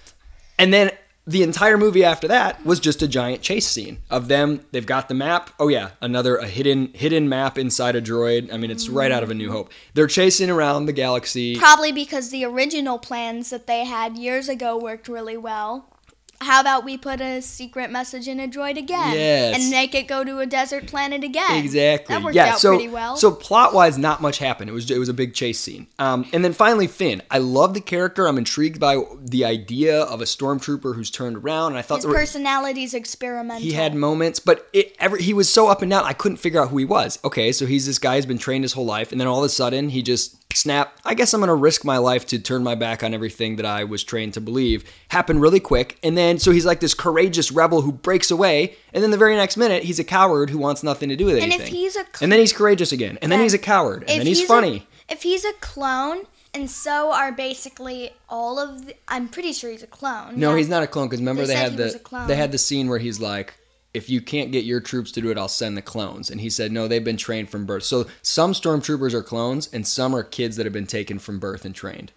And 0.57 0.74
then 0.74 0.92
the 1.25 1.44
entire 1.44 1.78
movie 1.78 2.04
after 2.04 2.28
that 2.28 2.66
was 2.66 2.80
just 2.80 3.02
a 3.02 3.08
giant 3.08 3.42
chase 3.42 3.68
scene 3.68 4.00
of 4.10 4.28
them. 4.28 4.66
They've 4.72 4.86
got 4.86 5.08
the 5.08 5.14
map. 5.14 5.52
Oh 5.60 5.70
yeah, 5.70 5.92
another 6.02 6.36
a 6.36 6.48
hidden 6.48 6.92
hidden 6.94 7.30
map 7.30 7.58
inside 7.58 7.96
a 7.96 8.02
droid. 8.02 8.54
I 8.54 8.58
mean, 8.58 8.72
it's 8.72 8.90
right 8.90 9.12
out 9.12 9.24
of 9.24 9.31
A 9.31 9.34
New 9.34 9.52
Hope. 9.52 9.72
They're 9.94 10.08
chasing 10.08 10.50
around 10.50 10.86
the 10.86 10.94
galaxy. 10.94 11.58
Probably 11.58 11.92
because 11.92 12.30
the 12.30 12.44
original 12.46 13.00
plans 13.00 13.50
that 13.51 13.68
they 13.68 13.86
had 13.86 14.18
years 14.18 14.50
ago 14.50 14.77
worked 14.77 15.08
really 15.08 15.38
well. 15.38 15.93
How 16.42 16.60
about 16.60 16.84
we 16.84 16.98
put 16.98 17.22
a 17.22 17.42
secret 17.42 17.90
message 17.90 18.28
in 18.28 18.40
a 18.40 18.48
droid 18.48 18.78
again 18.78 19.13
Yes. 19.13 19.56
and 19.56 19.70
make 19.70 19.96
it 19.96 20.08
go 20.08 20.24
to 20.24 20.40
a 20.40 20.46
desert 20.46 20.88
planet 20.88 21.24
again? 21.24 21.56
Exactly. 21.63 22.13
That 22.13 22.24
worked 22.24 22.36
yeah. 22.36 22.54
out 22.54 22.60
so, 22.60 22.75
pretty 22.75 22.90
well. 22.90 23.16
so 23.16 23.32
plot 23.32 23.74
wise, 23.74 23.98
not 23.98 24.22
much 24.22 24.40
happened. 24.40 24.70
It 24.70 24.74
was 24.74 24.92
it 24.92 24.98
was 24.98 25.08
a 25.10 25.13
big 25.13 25.34
chase 25.34 25.60
scene. 25.60 25.88
Um, 26.00 26.25
and 26.34 26.44
then 26.44 26.52
finally 26.54 26.88
Finn. 26.88 27.22
I 27.32 27.38
love 27.38 27.74
the 27.74 27.82
character. 27.82 28.28
I'm 28.28 28.38
intrigued 28.38 28.80
by 28.80 29.02
the 29.22 29.46
idea 29.46 30.02
of 30.02 30.20
a 30.22 30.25
stormtrooper 30.25 30.96
who's 30.96 31.10
turned 31.10 31.38
around. 31.38 31.74
And 31.74 31.78
I 31.78 31.82
thought 31.82 31.98
His 31.98 32.08
were, 32.08 32.13
personality's 32.13 32.94
experimental. 32.94 33.62
he 33.62 33.72
had 33.72 33.96
moments, 33.96 34.40
but 34.40 34.68
it 34.74 34.96
ever 35.00 35.16
he 35.18 35.34
was 35.34 35.48
so 35.48 35.70
up 35.70 35.82
and 35.82 35.90
down. 35.92 36.04
I 36.04 36.13
couldn't 36.13 36.38
figure 36.38 36.62
out 36.62 36.70
who 36.70 36.78
he 36.78 36.86
was. 36.86 37.20
Okay, 37.24 37.52
so 37.54 37.66
he's 37.66 37.86
this 37.86 38.00
guy 38.00 38.18
who's 38.18 38.25
been 38.25 38.38
trained 38.38 38.63
his 38.66 38.74
whole 38.74 38.86
life, 38.86 39.12
and 39.13 39.22
then 39.22 39.28
all 39.28 39.40
of 39.40 39.46
a 39.46 39.50
sudden 39.50 39.90
he 39.90 40.02
just 40.02 40.43
snap. 40.55 40.98
I 41.05 41.13
guess 41.13 41.33
I'm 41.33 41.39
gonna 41.39 41.55
risk 41.55 41.83
my 41.86 41.98
life 41.98 42.25
to 42.27 42.39
turn 42.39 42.63
my 42.63 42.75
back 42.75 43.03
on 43.03 43.13
everything 43.13 43.55
that 43.57 43.65
I 43.65 43.83
was 43.83 44.03
trained 44.03 44.33
to 44.36 44.41
believe. 44.41 44.83
Happened 45.10 45.41
really 45.41 45.60
quick, 45.60 45.98
and 46.03 46.17
then 46.17 46.39
so 46.39 46.51
he's 46.51 46.65
like 46.65 46.79
this 46.79 46.93
courageous 46.93 47.51
rebel 47.51 47.81
who 47.81 47.91
breaks 47.91 48.31
away, 48.31 48.75
and 48.93 49.03
then 49.03 49.12
the 49.12 49.17
very 49.17 49.36
next 49.36 49.57
minute 49.57 49.83
he's 49.83 50.00
a 50.00 50.03
coward 50.03 50.50
who 50.50 50.57
wants 50.57 50.83
nothing 50.83 51.10
to 51.10 51.15
do 51.15 51.25
with 51.25 51.36
And 51.36 51.43
anything. 51.45 51.62
if 51.67 51.74
he's 51.74 51.95
a 51.95 52.05
and 52.22 52.31
then 52.31 52.39
he's 52.39 52.53
courageous 52.53 52.91
again, 52.91 53.17
and 53.22 53.31
then 53.31 53.39
he's 53.39 53.53
a 53.53 53.60
coward, 53.60 54.03
and 54.07 54.19
then 54.19 54.27
he's, 54.27 54.41
a- 54.43 54.48
funny. 54.48 54.88
if 55.10 55.24
he's 55.24 55.43
a 55.45 55.53
clone, 55.62 56.24
and 56.53 56.69
so 56.69 57.12
are 57.13 57.31
basically 57.31 58.12
all 58.29 58.60
of 58.60 58.86
the. 58.86 58.95
I'm 59.07 59.27
pretty 59.27 59.53
sure 59.53 59.72
he's 59.72 59.83
a 59.83 59.88
clone. 59.88 60.39
No, 60.39 60.51
yeah. 60.51 60.57
he's 60.57 60.69
not 60.69 60.83
a 60.83 60.88
clone 60.88 61.07
because 61.07 61.19
remember 61.19 61.41
They 61.48 61.53
they, 61.53 61.60
had 61.60 61.77
the 61.77 62.25
they 62.27 62.36
had 62.36 62.51
the 62.51 62.57
scene 62.57 62.88
where 62.89 63.00
he's 63.00 63.19
like, 63.19 63.55
if 63.94 64.10
you 64.10 64.22
can't 64.22 64.52
get 64.52 64.66
your 64.66 64.80
troops 64.80 65.12
to 65.12 65.22
do 65.22 65.30
it, 65.30 65.38
I'll 65.38 65.48
send 65.48 65.78
the 65.78 65.82
clones. 65.82 66.30
And 66.30 66.42
he 66.42 66.50
said, 66.50 66.72
no, 66.72 66.88
they've 66.88 67.04
been 67.04 67.18
trained 67.18 67.50
from 67.50 67.66
birth. 67.66 67.84
So 67.84 68.06
some 68.22 68.54
stormtroopers 68.54 69.14
are 69.14 69.24
clones, 69.24 69.70
and 69.72 69.86
some 69.86 70.16
are 70.16 70.24
kids 70.24 70.56
that 70.58 70.66
have 70.66 70.74
been 70.74 70.88
taken 70.88 71.20
from 71.20 71.40
birth 71.40 71.64
and 71.66 71.76
trained. 71.76 72.12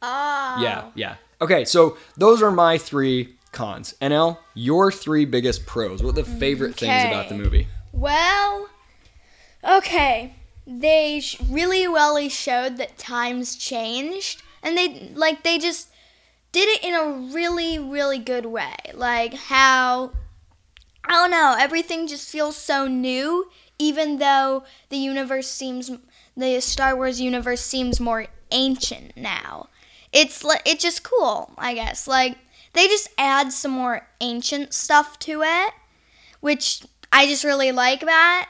Oh. 0.00 0.58
Yeah, 0.60 0.90
yeah. 0.94 1.16
Okay, 1.40 1.64
so 1.64 1.96
those 2.16 2.42
are 2.42 2.50
my 2.50 2.78
three 2.78 3.34
cons. 3.52 3.94
NL, 4.00 4.38
your 4.54 4.90
three 4.90 5.24
biggest 5.24 5.66
pros. 5.66 6.02
What 6.02 6.10
are 6.10 6.22
the 6.22 6.24
favorite 6.24 6.76
things 6.76 7.04
about 7.04 7.28
the 7.28 7.34
movie? 7.34 7.68
Well, 7.92 8.68
okay. 9.62 10.34
they 10.68 11.20
sh- 11.20 11.40
really 11.48 11.88
well 11.88 12.28
showed 12.28 12.76
that 12.76 12.98
times 12.98 13.56
changed, 13.56 14.42
and 14.62 14.76
they 14.76 15.10
like 15.14 15.42
they 15.42 15.58
just 15.58 15.88
did 16.52 16.68
it 16.68 16.84
in 16.84 16.94
a 16.94 17.32
really 17.34 17.78
really 17.78 18.18
good 18.18 18.46
way. 18.46 18.74
Like 18.94 19.34
how 19.34 20.12
I 21.08 21.12
don't 21.12 21.30
know, 21.30 21.56
everything 21.58 22.06
just 22.06 22.28
feels 22.28 22.56
so 22.56 22.86
new, 22.86 23.50
even 23.78 24.18
though 24.18 24.64
the 24.90 24.98
universe 24.98 25.48
seems 25.48 25.90
the 26.36 26.60
Star 26.60 26.94
Wars 26.94 27.20
universe 27.20 27.60
seems 27.62 27.98
more 27.98 28.26
ancient 28.50 29.16
now. 29.16 29.68
It's 30.12 30.44
li- 30.44 30.60
it's 30.64 30.82
just 30.82 31.02
cool, 31.02 31.52
I 31.58 31.74
guess. 31.74 32.06
Like 32.06 32.38
they 32.74 32.86
just 32.86 33.08
add 33.18 33.52
some 33.52 33.72
more 33.72 34.06
ancient 34.20 34.72
stuff 34.74 35.18
to 35.20 35.42
it, 35.42 35.72
which 36.40 36.82
I 37.12 37.26
just 37.26 37.42
really 37.44 37.72
like 37.72 38.00
that. 38.00 38.48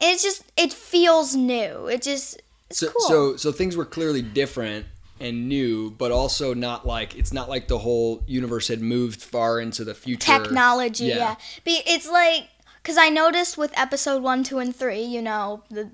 And 0.00 0.12
it's 0.12 0.22
just 0.22 0.44
it 0.56 0.72
feels 0.72 1.34
new. 1.34 1.86
It 1.86 2.02
just 2.02 2.40
it's 2.70 2.80
So, 2.80 2.88
cool. 2.90 3.08
so 3.08 3.36
so 3.36 3.52
things 3.52 3.76
were 3.76 3.84
clearly 3.84 4.22
different 4.22 4.86
and 5.20 5.48
new, 5.48 5.90
but 5.90 6.10
also 6.10 6.54
not 6.54 6.86
like 6.86 7.16
it's 7.16 7.32
not 7.32 7.48
like 7.48 7.68
the 7.68 7.78
whole 7.78 8.22
universe 8.26 8.68
had 8.68 8.80
moved 8.80 9.22
far 9.22 9.60
into 9.60 9.84
the 9.84 9.94
future. 9.94 10.18
technology, 10.38 11.06
Yeah. 11.06 11.16
yeah. 11.16 11.34
Be 11.64 11.82
it's 11.86 12.08
like 12.10 12.48
because 12.82 12.98
I 12.98 13.08
noticed 13.08 13.56
with 13.56 13.76
episode 13.78 14.22
one, 14.22 14.44
two, 14.44 14.58
and 14.58 14.74
three, 14.74 15.02
you 15.02 15.22
know 15.22 15.62
the 15.70 15.90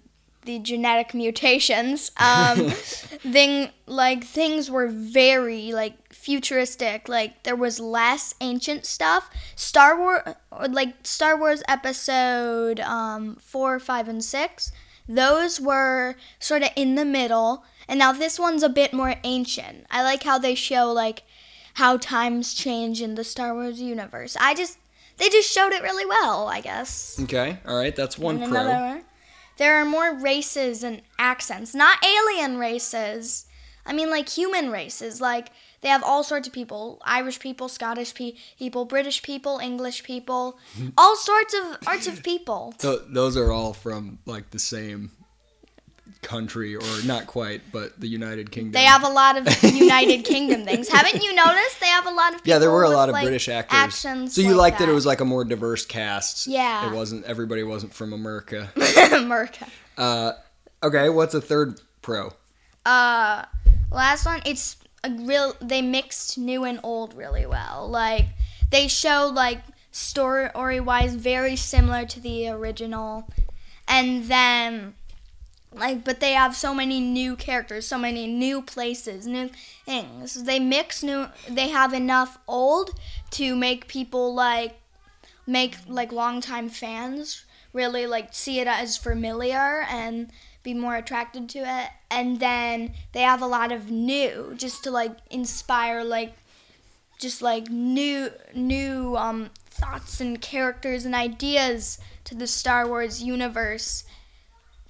the 0.46 0.58
genetic 0.58 1.12
mutations. 1.22 2.10
Um, 2.16 2.70
thing 2.70 3.70
like 3.86 4.24
things 4.24 4.70
were 4.70 4.88
very 4.88 5.72
like 5.72 6.12
futuristic. 6.14 7.08
Like 7.08 7.42
there 7.42 7.56
was 7.56 7.78
less 7.78 8.34
ancient 8.40 8.86
stuff. 8.86 9.28
Star 9.54 9.98
Wars, 9.98 10.22
like 10.70 10.94
Star 11.02 11.36
Wars 11.38 11.62
episode 11.68 12.80
um, 12.80 13.36
four, 13.36 13.78
five, 13.78 14.08
and 14.08 14.24
six. 14.24 14.72
Those 15.10 15.60
were 15.60 16.14
sort 16.38 16.62
of 16.62 16.68
in 16.76 16.94
the 16.94 17.04
middle, 17.04 17.64
and 17.88 17.98
now 17.98 18.12
this 18.12 18.38
one's 18.38 18.62
a 18.62 18.68
bit 18.68 18.92
more 18.92 19.16
ancient. 19.24 19.84
I 19.90 20.04
like 20.04 20.22
how 20.22 20.38
they 20.38 20.54
show 20.54 20.92
like 20.92 21.24
how 21.74 21.96
times 21.96 22.54
change 22.54 23.02
in 23.02 23.16
the 23.16 23.24
Star 23.24 23.52
Wars 23.52 23.80
universe. 23.80 24.36
I 24.40 24.54
just 24.54 24.78
they 25.16 25.28
just 25.28 25.50
showed 25.52 25.72
it 25.72 25.82
really 25.82 26.06
well, 26.06 26.46
I 26.46 26.60
guess. 26.60 27.18
Okay, 27.24 27.58
all 27.66 27.76
right, 27.76 27.94
that's 27.94 28.16
one 28.16 28.40
And 28.40 28.52
pro. 28.52 28.60
another 28.60 28.80
one, 28.94 29.04
there 29.56 29.76
are 29.82 29.84
more 29.84 30.14
races 30.14 30.84
and 30.84 31.02
accents, 31.18 31.74
not 31.74 31.98
alien 32.04 32.58
races. 32.58 33.46
I 33.84 33.92
mean, 33.92 34.10
like 34.10 34.28
human 34.28 34.70
races. 34.70 35.20
Like 35.20 35.48
they 35.82 35.88
have 35.88 36.02
all 36.02 36.22
sorts 36.22 36.46
of 36.46 36.52
people: 36.54 37.00
Irish 37.04 37.38
people, 37.40 37.68
Scottish 37.68 38.14
pe- 38.14 38.34
people, 38.58 38.84
British 38.84 39.22
people, 39.22 39.58
English 39.58 40.02
people, 40.02 40.58
all 40.98 41.16
sorts 41.16 41.54
of 41.54 41.78
arts 41.86 42.06
of 42.06 42.22
people. 42.22 42.74
So 42.80 42.96
those 42.98 43.36
are 43.36 43.50
all 43.52 43.72
from 43.72 44.18
like 44.26 44.50
the 44.50 44.58
same 44.58 45.10
country, 46.22 46.76
or 46.76 46.82
not 47.06 47.26
quite, 47.26 47.62
but 47.72 47.98
the 47.98 48.06
United 48.06 48.50
Kingdom. 48.50 48.72
They 48.72 48.84
have 48.84 49.04
a 49.04 49.08
lot 49.08 49.38
of 49.38 49.62
United 49.62 50.24
Kingdom 50.24 50.64
things. 50.64 50.88
Haven't 50.88 51.22
you 51.22 51.34
noticed? 51.34 51.80
They 51.80 51.86
have 51.86 52.06
a 52.06 52.10
lot 52.10 52.34
of 52.34 52.40
people 52.42 52.50
yeah, 52.50 52.58
there 52.58 52.70
were 52.70 52.84
a 52.84 52.90
lot 52.90 53.08
of 53.08 53.14
like, 53.14 53.24
British 53.24 53.48
actors. 53.48 53.78
Accents 53.78 54.34
so 54.34 54.42
you 54.42 54.48
like 54.50 54.74
liked 54.74 54.78
that. 54.80 54.88
it 54.88 54.92
was 54.92 55.06
like 55.06 55.20
a 55.20 55.24
more 55.24 55.44
diverse 55.44 55.86
cast. 55.86 56.46
Yeah. 56.46 56.90
it 56.90 56.94
wasn't 56.94 57.24
everybody 57.24 57.62
wasn't 57.62 57.94
from 57.94 58.12
America. 58.12 58.70
America. 59.12 59.66
uh, 59.96 60.32
okay, 60.82 61.08
what's 61.08 61.34
a 61.34 61.40
third 61.40 61.80
pro? 62.02 62.32
Uh, 62.84 63.44
last 63.90 64.26
one, 64.26 64.42
it's 64.44 64.76
a 65.02 65.10
real. 65.10 65.54
They 65.60 65.82
mixed 65.82 66.38
new 66.38 66.64
and 66.64 66.80
old 66.82 67.14
really 67.14 67.46
well. 67.46 67.88
Like 67.88 68.26
they 68.70 68.88
showed 68.88 69.34
like 69.34 69.62
story 69.92 70.80
wise 70.80 71.14
very 71.14 71.56
similar 71.56 72.06
to 72.06 72.20
the 72.20 72.48
original, 72.48 73.28
and 73.88 74.24
then 74.24 74.94
like 75.72 76.04
but 76.04 76.20
they 76.20 76.32
have 76.32 76.56
so 76.56 76.74
many 76.74 77.00
new 77.00 77.36
characters, 77.36 77.86
so 77.86 77.98
many 77.98 78.26
new 78.26 78.62
places, 78.62 79.26
new 79.26 79.50
things. 79.84 80.44
They 80.44 80.58
mix 80.58 81.02
new. 81.02 81.26
They 81.48 81.68
have 81.68 81.92
enough 81.92 82.38
old 82.48 82.90
to 83.32 83.54
make 83.56 83.88
people 83.88 84.34
like 84.34 84.80
make 85.46 85.76
like 85.88 86.12
longtime 86.12 86.68
fans 86.68 87.44
really 87.72 88.06
like 88.06 88.28
see 88.32 88.60
it 88.60 88.66
as 88.66 88.96
familiar 88.96 89.84
and 89.88 90.30
be 90.62 90.74
more 90.74 90.96
attracted 90.96 91.48
to 91.48 91.58
it 91.58 91.90
and 92.10 92.38
then 92.38 92.92
they 93.12 93.22
have 93.22 93.40
a 93.40 93.46
lot 93.46 93.72
of 93.72 93.90
new 93.90 94.52
just 94.56 94.84
to 94.84 94.90
like 94.90 95.16
inspire 95.30 96.04
like 96.04 96.36
just 97.18 97.42
like 97.42 97.68
new 97.70 98.30
new 98.54 99.16
um 99.16 99.50
thoughts 99.70 100.20
and 100.20 100.40
characters 100.40 101.04
and 101.04 101.14
ideas 101.14 101.98
to 102.24 102.34
the 102.34 102.46
Star 102.46 102.86
Wars 102.86 103.22
universe. 103.22 104.04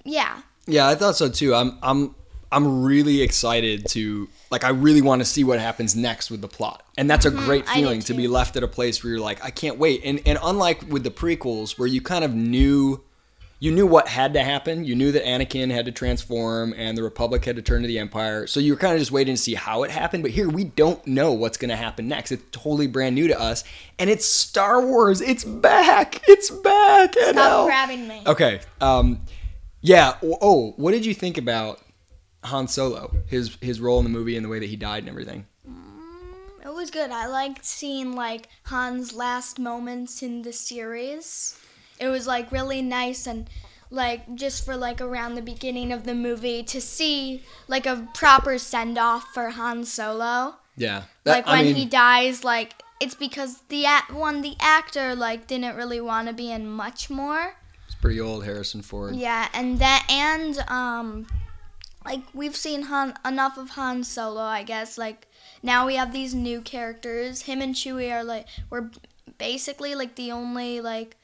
Yeah. 0.03 0.41
Yeah, 0.67 0.87
I 0.87 0.95
thought 0.95 1.15
so 1.15 1.29
too. 1.29 1.53
I'm 1.53 1.77
I'm 1.81 2.15
I'm 2.51 2.83
really 2.83 3.21
excited 3.21 3.87
to 3.89 4.27
like 4.49 4.63
I 4.63 4.69
really 4.69 5.01
want 5.01 5.21
to 5.21 5.25
see 5.25 5.43
what 5.43 5.59
happens 5.59 5.95
next 5.95 6.29
with 6.29 6.41
the 6.41 6.47
plot. 6.47 6.83
And 6.97 7.09
that's 7.09 7.25
a 7.25 7.31
great 7.31 7.65
Mm-hmm. 7.65 7.71
I 7.71 7.75
did 7.75 7.81
feeling 7.81 7.99
to 8.01 8.13
be 8.13 8.27
left 8.27 8.55
at 8.57 8.63
a 8.63 8.67
place 8.67 9.03
where 9.03 9.11
you're 9.11 9.21
like, 9.21 9.43
I 9.43 9.51
can't 9.51 9.77
wait. 9.77 10.01
And 10.03 10.21
and 10.25 10.37
unlike 10.41 10.83
with 10.89 11.03
the 11.03 11.11
prequels 11.11 11.79
where 11.79 11.87
you 11.87 12.01
kind 12.01 12.23
of 12.23 12.33
knew 12.33 13.01
you 13.63 13.71
knew 13.71 13.85
what 13.85 14.07
had 14.07 14.33
to 14.33 14.43
happen. 14.43 14.83
You 14.85 14.95
knew 14.95 15.11
that 15.11 15.23
Anakin 15.23 15.69
had 15.69 15.85
to 15.85 15.91
transform 15.91 16.73
and 16.75 16.97
the 16.97 17.03
Republic 17.03 17.45
had 17.45 17.55
to 17.57 17.61
turn 17.61 17.83
to 17.83 17.87
the 17.87 17.99
Empire. 17.99 18.47
So 18.47 18.59
you 18.59 18.73
were 18.73 18.77
kind 18.79 18.93
of 18.93 18.99
just 18.99 19.11
waiting 19.11 19.35
to 19.35 19.41
see 19.41 19.53
how 19.53 19.83
it 19.83 19.91
happened. 19.91 20.23
But 20.23 20.31
here 20.31 20.49
we 20.49 20.63
don't 20.63 21.05
know 21.05 21.31
what's 21.31 21.57
going 21.59 21.69
to 21.69 21.75
happen 21.75 22.07
next. 22.07 22.31
It's 22.31 22.43
totally 22.51 22.87
brand 22.87 23.13
new 23.13 23.27
to 23.27 23.39
us. 23.39 23.63
And 23.99 24.09
it's 24.09 24.25
Star 24.25 24.83
Wars. 24.83 25.21
It's 25.21 25.43
back. 25.43 26.27
It's 26.27 26.49
back. 26.49 27.13
Stop 27.13 27.35
NL. 27.35 27.65
grabbing 27.67 28.07
me. 28.07 28.23
Okay. 28.25 28.61
Um, 28.81 29.21
yeah. 29.81 30.15
Oh, 30.23 30.73
what 30.77 30.89
did 30.91 31.05
you 31.05 31.13
think 31.13 31.37
about 31.37 31.79
Han 32.45 32.67
Solo? 32.67 33.13
His 33.27 33.57
his 33.61 33.79
role 33.79 33.99
in 33.99 34.05
the 34.05 34.09
movie 34.09 34.35
and 34.35 34.43
the 34.43 34.49
way 34.49 34.57
that 34.57 34.69
he 34.69 34.75
died 34.75 35.03
and 35.03 35.09
everything. 35.09 35.45
Mm, 35.69 36.65
It 36.65 36.73
was 36.73 36.89
good. 36.89 37.11
I 37.11 37.27
liked 37.27 37.63
seeing 37.63 38.15
like 38.15 38.49
Han's 38.63 39.13
last 39.13 39.59
moments 39.59 40.23
in 40.23 40.41
the 40.41 40.51
series. 40.53 41.55
It 42.01 42.07
was 42.07 42.27
like 42.27 42.51
really 42.51 42.81
nice 42.81 43.27
and 43.27 43.47
like 43.91 44.35
just 44.35 44.65
for 44.65 44.75
like 44.75 44.99
around 45.01 45.35
the 45.35 45.41
beginning 45.41 45.91
of 45.91 46.05
the 46.05 46.15
movie 46.15 46.63
to 46.63 46.81
see 46.81 47.43
like 47.67 47.85
a 47.85 48.07
proper 48.13 48.57
send 48.57 48.97
off 48.97 49.27
for 49.33 49.49
Han 49.51 49.85
Solo. 49.85 50.55
Yeah. 50.75 51.03
like 51.25 51.45
I 51.47 51.57
when 51.57 51.65
mean, 51.65 51.75
he 51.75 51.85
dies, 51.85 52.43
like 52.43 52.73
it's 52.99 53.15
because 53.15 53.61
the 53.69 53.85
one 54.11 54.41
the 54.41 54.55
actor 54.59 55.13
like 55.15 55.45
didn't 55.47 55.75
really 55.75 56.01
want 56.01 56.27
to 56.27 56.33
be 56.33 56.51
in 56.51 56.67
much 56.67 57.09
more. 57.09 57.55
it's 57.85 57.95
pretty 57.95 58.19
old, 58.19 58.45
Harrison 58.45 58.81
Ford. 58.81 59.15
Yeah, 59.15 59.49
and 59.53 59.79
that 59.79 60.07
and 60.09 60.57
um 60.69 61.27
like 62.05 62.21
we've 62.33 62.55
seen 62.55 62.83
Han 62.83 63.13
enough 63.25 63.57
of 63.57 63.71
Han 63.71 64.03
Solo, 64.03 64.41
I 64.41 64.63
guess. 64.63 64.97
Like 64.97 65.27
now 65.61 65.85
we 65.85 65.95
have 65.95 66.13
these 66.13 66.33
new 66.33 66.61
characters. 66.61 67.43
Him 67.43 67.61
and 67.61 67.75
Chewie 67.75 68.11
are 68.11 68.23
like 68.23 68.47
we're 68.69 68.89
basically 69.37 69.95
like 69.95 70.15
the 70.15 70.31
only 70.31 70.81
like 70.81 71.17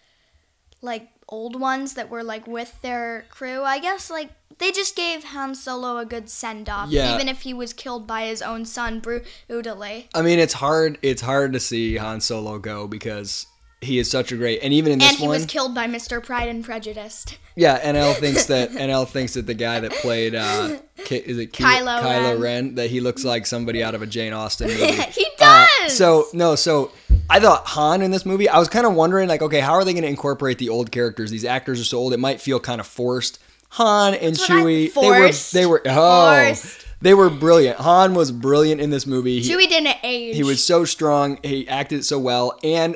like 0.81 1.09
old 1.29 1.59
ones 1.59 1.93
that 1.95 2.09
were 2.09 2.23
like 2.23 2.47
with 2.47 2.81
their 2.81 3.25
crew. 3.29 3.63
I 3.63 3.79
guess 3.79 4.09
like 4.09 4.29
they 4.59 4.71
just 4.71 4.95
gave 4.95 5.23
Han 5.25 5.53
Solo 5.55 5.97
a 5.97 6.05
good 6.05 6.29
send 6.29 6.67
off, 6.69 6.89
Yeah. 6.89 7.13
even 7.13 7.27
if 7.27 7.41
he 7.41 7.53
was 7.53 7.73
killed 7.73 8.07
by 8.07 8.25
his 8.25 8.41
own 8.41 8.65
son 8.65 8.99
brutally. 8.99 10.09
I 10.15 10.21
mean, 10.21 10.39
it's 10.39 10.53
hard. 10.53 10.97
It's 11.01 11.21
hard 11.21 11.53
to 11.53 11.59
see 11.59 11.97
Han 11.97 12.21
Solo 12.21 12.57
go 12.59 12.87
because 12.87 13.45
he 13.81 13.99
is 13.99 14.09
such 14.09 14.31
a 14.31 14.35
great. 14.37 14.59
And 14.63 14.73
even 14.73 14.91
in 14.93 14.99
this 14.99 15.09
And 15.09 15.17
he 15.17 15.27
one, 15.27 15.35
was 15.37 15.45
killed 15.45 15.75
by 15.75 15.87
Mr. 15.87 16.23
Pride 16.23 16.49
and 16.49 16.63
Prejudice. 16.63 17.25
yeah, 17.55 17.79
NL 17.93 18.15
thinks 18.19 18.45
that 18.45 18.71
NL 18.71 19.07
thinks 19.07 19.35
that 19.35 19.45
the 19.45 19.53
guy 19.53 19.79
that 19.79 19.91
played 19.91 20.33
uh, 20.33 20.77
Ki- 21.05 21.17
is 21.17 21.37
it 21.37 21.53
Ki- 21.53 21.63
Kylo 21.63 21.99
Kylo 22.01 22.31
Ren. 22.33 22.41
Ren 22.41 22.75
that 22.75 22.89
he 22.89 22.99
looks 22.99 23.23
like 23.23 23.45
somebody 23.45 23.83
out 23.83 23.93
of 23.93 24.01
a 24.01 24.07
Jane 24.07 24.33
Austen 24.33 24.67
movie. 24.69 24.91
he 25.11 25.27
Uh, 25.39 25.67
does. 25.83 25.95
so 25.95 26.25
no, 26.33 26.55
so 26.55 26.91
I 27.29 27.39
thought 27.39 27.65
Han 27.67 28.01
in 28.01 28.11
this 28.11 28.25
movie. 28.25 28.47
I 28.47 28.57
was 28.57 28.69
kind 28.69 28.85
of 28.85 28.93
wondering, 28.93 29.27
like, 29.27 29.41
okay, 29.41 29.59
how 29.59 29.73
are 29.73 29.83
they 29.83 29.93
going 29.93 30.03
to 30.03 30.09
incorporate 30.09 30.57
the 30.57 30.69
old 30.69 30.91
characters? 30.91 31.29
These 31.29 31.45
actors 31.45 31.79
are 31.81 31.85
so 31.85 31.97
old; 31.97 32.13
it 32.13 32.19
might 32.19 32.41
feel 32.41 32.59
kind 32.59 32.79
of 32.79 32.87
forced. 32.87 33.39
Han 33.71 34.13
and 34.13 34.35
That's 34.35 34.47
Chewie, 34.47 34.89
Forced. 34.89 35.51
they 35.53 35.65
were 35.65 35.81
they 35.83 35.91
were 35.91 35.97
oh, 35.99 36.45
Forced. 36.45 36.85
they 37.01 37.13
were 37.13 37.29
brilliant. 37.29 37.77
Han 37.79 38.13
was 38.13 38.31
brilliant 38.31 38.79
in 38.79 38.91
this 38.91 39.05
movie. 39.05 39.41
He, 39.41 39.49
Chewie 39.51 39.67
didn't 39.67 39.97
age. 40.03 40.35
he 40.35 40.43
was 40.43 40.63
so 40.63 40.85
strong. 40.85 41.37
He 41.43 41.67
acted 41.67 42.05
so 42.05 42.17
well, 42.17 42.57
and 42.63 42.95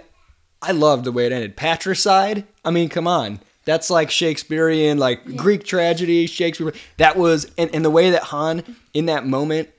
I 0.62 0.72
loved 0.72 1.04
the 1.04 1.12
way 1.12 1.26
it 1.26 1.32
ended. 1.34 1.58
Patricide. 1.58 2.46
I 2.64 2.72
mean, 2.72 2.88
come 2.90 3.08
on. 3.08 3.42
That's 3.66 3.90
like 3.90 4.10
Shakespearean, 4.10 4.98
like 4.98 5.36
Greek 5.36 5.64
tragedy, 5.66 6.26
Shakespeare. 6.26 6.74
That 6.98 7.16
was, 7.16 7.52
and, 7.58 7.70
and 7.76 7.86
the 7.86 7.92
way 7.92 8.10
that 8.10 8.24
Han, 8.24 8.76
in 8.94 9.06
that 9.06 9.26
moment, 9.26 9.70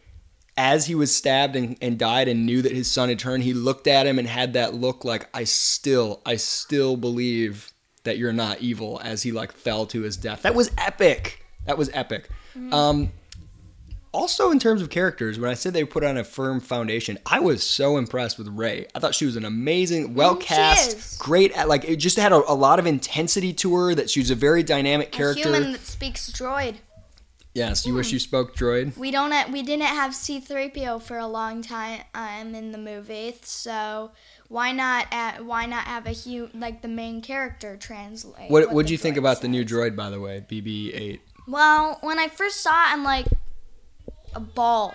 as 0.56 0.86
he 0.86 0.94
was 0.94 1.14
stabbed 1.14 1.56
and, 1.56 1.76
and 1.80 1.98
died 1.98 2.28
and 2.28 2.44
knew 2.44 2.60
that 2.62 2.72
his 2.72 2.90
son 2.90 3.08
had 3.08 3.18
turned, 3.18 3.42
he 3.42 3.54
looked 3.54 3.86
at 3.86 4.06
him 4.06 4.18
and 4.18 4.28
had 4.28 4.52
that 4.52 4.74
look 4.74 5.04
like, 5.04 5.28
I 5.34 5.44
still, 5.44 6.20
I 6.26 6.36
still 6.36 6.96
believe 6.96 7.70
that 8.04 8.18
you're 8.18 8.32
not 8.32 8.60
evil 8.60 9.00
as 9.02 9.22
he 9.22 9.32
like 9.32 9.52
fell 9.52 9.86
to 9.86 10.02
his 10.02 10.16
death. 10.16 10.42
That 10.42 10.54
was 10.54 10.70
epic. 10.76 11.44
That 11.66 11.78
was 11.78 11.88
epic. 11.94 12.28
Um, 12.72 13.12
also 14.12 14.50
in 14.50 14.58
terms 14.58 14.82
of 14.82 14.90
characters, 14.90 15.38
when 15.38 15.50
I 15.50 15.54
said 15.54 15.72
they 15.72 15.84
put 15.84 16.04
on 16.04 16.18
a 16.18 16.24
firm 16.24 16.60
foundation, 16.60 17.18
I 17.24 17.40
was 17.40 17.62
so 17.62 17.96
impressed 17.96 18.36
with 18.36 18.48
Rey. 18.48 18.86
I 18.94 18.98
thought 18.98 19.14
she 19.14 19.24
was 19.24 19.36
an 19.36 19.44
amazing, 19.46 20.12
well 20.14 20.36
cast, 20.36 21.18
great. 21.18 21.52
at- 21.56 21.68
Like 21.68 21.84
it 21.84 21.96
just 21.96 22.18
had 22.18 22.32
a, 22.32 22.42
a 22.50 22.52
lot 22.54 22.78
of 22.78 22.86
intensity 22.86 23.54
to 23.54 23.74
her. 23.74 23.94
That 23.94 24.10
she 24.10 24.20
was 24.20 24.30
a 24.30 24.34
very 24.34 24.62
dynamic 24.62 25.08
A 25.08 25.10
character. 25.12 25.44
human 25.44 25.72
that 25.72 25.86
speaks 25.86 26.30
droid. 26.30 26.74
Yes, 27.54 27.86
you 27.86 27.94
wish 27.94 28.12
you 28.12 28.18
spoke 28.18 28.56
droid. 28.56 28.96
We 28.96 29.10
don't. 29.10 29.52
we 29.52 29.62
didn't 29.62 29.86
have 29.86 30.14
C-3PO 30.14 31.02
for 31.02 31.18
a 31.18 31.26
long 31.26 31.62
time 31.62 32.02
um, 32.14 32.54
in 32.54 32.72
the 32.72 32.78
movie, 32.78 33.36
so 33.42 34.12
why 34.48 34.72
not? 34.72 35.06
At, 35.10 35.44
why 35.44 35.66
not 35.66 35.84
have 35.84 36.06
a 36.06 36.12
hu- 36.12 36.50
like 36.54 36.82
the 36.82 36.88
main 36.88 37.22
character 37.22 37.76
translate? 37.76 38.50
What 38.50 38.66
What 38.66 38.74
would 38.74 38.90
you 38.90 38.98
think 38.98 39.16
about 39.16 39.40
the 39.40 39.48
new 39.48 39.64
droid, 39.64 39.96
by 39.96 40.10
the 40.10 40.20
way, 40.20 40.44
BB-8? 40.48 41.20
Well, 41.48 41.98
when 42.02 42.18
I 42.18 42.28
first 42.28 42.60
saw 42.60 42.70
it, 42.70 42.92
I'm 42.92 43.02
like, 43.02 43.26
a 44.34 44.40
ball, 44.40 44.94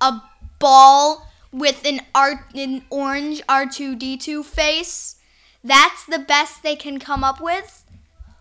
a 0.00 0.20
ball 0.58 1.26
with 1.52 1.84
an 1.84 2.00
art 2.14 2.38
an 2.54 2.84
orange 2.90 3.42
R2D2 3.48 4.44
face. 4.44 5.16
That's 5.62 6.04
the 6.04 6.18
best 6.18 6.62
they 6.62 6.76
can 6.76 6.98
come 6.98 7.24
up 7.24 7.40
with. 7.40 7.84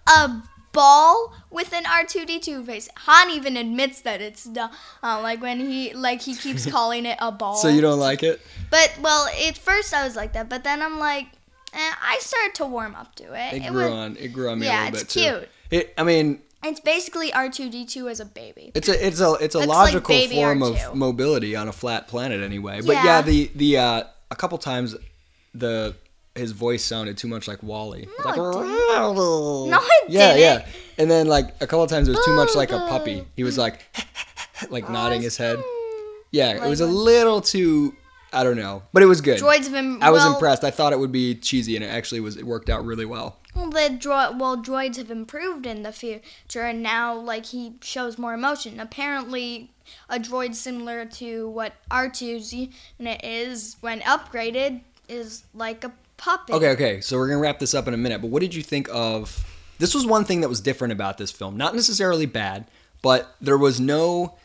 A 0.07 0.43
ball 0.73 1.33
with 1.49 1.71
an 1.73 1.83
R2D2 1.85 2.65
face. 2.65 2.89
Han 2.97 3.29
even 3.31 3.55
admits 3.55 4.01
that 4.01 4.21
it's 4.21 4.43
dumb. 4.43 4.71
Uh, 5.01 5.21
like 5.21 5.41
when 5.41 5.59
he 5.59 5.93
like 5.93 6.21
he 6.21 6.35
keeps 6.35 6.65
calling 6.69 7.05
it 7.05 7.17
a 7.21 7.31
ball. 7.31 7.55
So 7.55 7.69
you 7.69 7.79
don't 7.81 7.99
like 7.99 8.23
it? 8.23 8.41
But 8.69 8.97
well, 9.01 9.27
at 9.47 9.57
first 9.57 9.93
I 9.93 10.03
was 10.03 10.15
like 10.15 10.33
that, 10.33 10.49
but 10.49 10.63
then 10.65 10.81
I'm 10.81 10.99
like, 10.99 11.27
eh, 11.73 11.77
I 12.01 12.17
started 12.19 12.55
to 12.55 12.65
warm 12.65 12.95
up 12.95 13.15
to 13.15 13.23
it. 13.33 13.53
It 13.53 13.65
It 13.65 13.71
grew 13.71 13.85
was, 13.85 13.91
on. 13.93 14.17
It 14.17 14.27
grew 14.33 14.49
on 14.49 14.59
me 14.59 14.65
Yeah, 14.67 14.83
a 14.83 14.91
little 14.91 14.99
it's 15.01 15.13
bit 15.15 15.23
too. 15.23 15.29
cute. 15.39 15.49
It. 15.71 15.93
I 15.97 16.03
mean, 16.03 16.39
it's 16.63 16.79
basically 16.79 17.31
R2D2 17.31 18.09
as 18.11 18.19
a 18.19 18.25
baby. 18.25 18.71
It's 18.75 18.89
a 18.89 19.07
it's 19.07 19.19
a 19.21 19.33
it's 19.35 19.55
a 19.55 19.59
It's 19.59 19.67
logical 19.67 20.15
baby 20.15 20.35
form 20.35 20.59
R2. 20.59 20.89
of 20.89 20.95
mobility 20.95 21.55
on 21.55 21.67
a 21.67 21.71
flat 21.73 22.07
planet 22.07 22.41
anyway. 22.41 22.81
But 22.81 22.93
yeah, 22.95 23.05
Yeah. 23.05 23.21
the 23.21 23.51
the 23.55 23.77
uh, 23.77 24.03
a 24.31 24.35
couple 24.35 24.57
times 24.57 24.95
the 25.53 25.95
his 26.35 26.51
voice 26.51 26.83
sounded 26.83 27.17
too 27.17 27.27
much 27.27 27.47
like 27.47 27.61
WALL-E. 27.61 28.07
No, 28.19 28.25
like, 28.25 28.37
it 28.37 29.69
No, 29.69 29.79
it 29.79 30.09
yeah, 30.09 30.33
didn't. 30.33 30.39
yeah. 30.39 30.65
And 30.97 31.11
then 31.11 31.27
like 31.27 31.49
a 31.61 31.67
couple 31.67 31.85
times 31.87 32.07
it 32.07 32.15
was 32.15 32.25
too 32.25 32.35
much 32.35 32.55
like 32.55 32.71
a 32.71 32.79
puppy. 32.79 33.21
Oh, 33.21 33.27
he 33.35 33.43
was 33.43 33.57
like 33.57 33.81
like 34.69 34.89
nodding 34.89 35.21
his 35.21 35.37
head. 35.37 35.63
Yeah, 36.31 36.65
it 36.65 36.67
was 36.67 36.81
a 36.81 36.87
little 36.87 37.41
too 37.41 37.95
I 38.33 38.43
don't 38.43 38.57
know, 38.57 38.81
but 38.91 39.03
it 39.03 39.05
was 39.05 39.21
good. 39.21 39.39
Droids 39.39 39.63
have 39.63 39.73
been. 39.73 40.01
I 40.01 40.09
was 40.09 40.23
well, 40.23 40.33
impressed. 40.33 40.63
I 40.63 40.71
thought 40.71 40.91
it 40.91 40.99
would 40.99 41.11
be 41.11 41.35
cheesy, 41.35 41.75
and 41.75 41.85
it 41.85 41.89
actually 41.89 42.19
was. 42.19 42.35
It 42.35 42.45
worked 42.45 42.69
out 42.69 42.83
really 42.83 43.05
well. 43.05 43.37
Well, 43.53 43.69
the 43.69 43.95
droid, 43.99 44.39
well, 44.39 44.57
droids 44.57 44.97
have 44.97 45.11
improved 45.11 45.67
in 45.67 45.83
the 45.83 45.91
future, 45.91 46.63
and 46.63 46.81
now 46.81 47.13
like 47.13 47.45
he 47.45 47.75
shows 47.81 48.17
more 48.17 48.33
emotion. 48.33 48.79
Apparently, 48.79 49.69
a 50.09 50.17
droid 50.17 50.55
similar 50.55 51.05
to 51.05 51.47
what 51.49 51.73
R2's 51.91 52.53
unit 52.53 53.21
is 53.23 53.77
when 53.81 53.99
upgraded 54.01 54.81
is 55.07 55.43
like 55.53 55.83
a 55.83 55.91
puppet. 56.17 56.55
Okay, 56.55 56.69
okay. 56.69 57.01
So 57.01 57.17
we're 57.17 57.27
gonna 57.27 57.39
wrap 57.39 57.59
this 57.59 57.73
up 57.73 57.87
in 57.87 57.93
a 57.93 57.97
minute. 57.97 58.21
But 58.21 58.29
what 58.29 58.41
did 58.41 58.55
you 58.55 58.63
think 58.63 58.87
of? 58.91 59.45
This 59.79 59.93
was 59.93 60.05
one 60.05 60.25
thing 60.25 60.41
that 60.41 60.49
was 60.49 60.61
different 60.61 60.91
about 60.91 61.17
this 61.17 61.31
film. 61.31 61.57
Not 61.57 61.75
necessarily 61.75 62.25
bad, 62.25 62.65
but 63.01 63.35
there 63.41 63.57
was 63.57 63.79
no. 63.79 64.37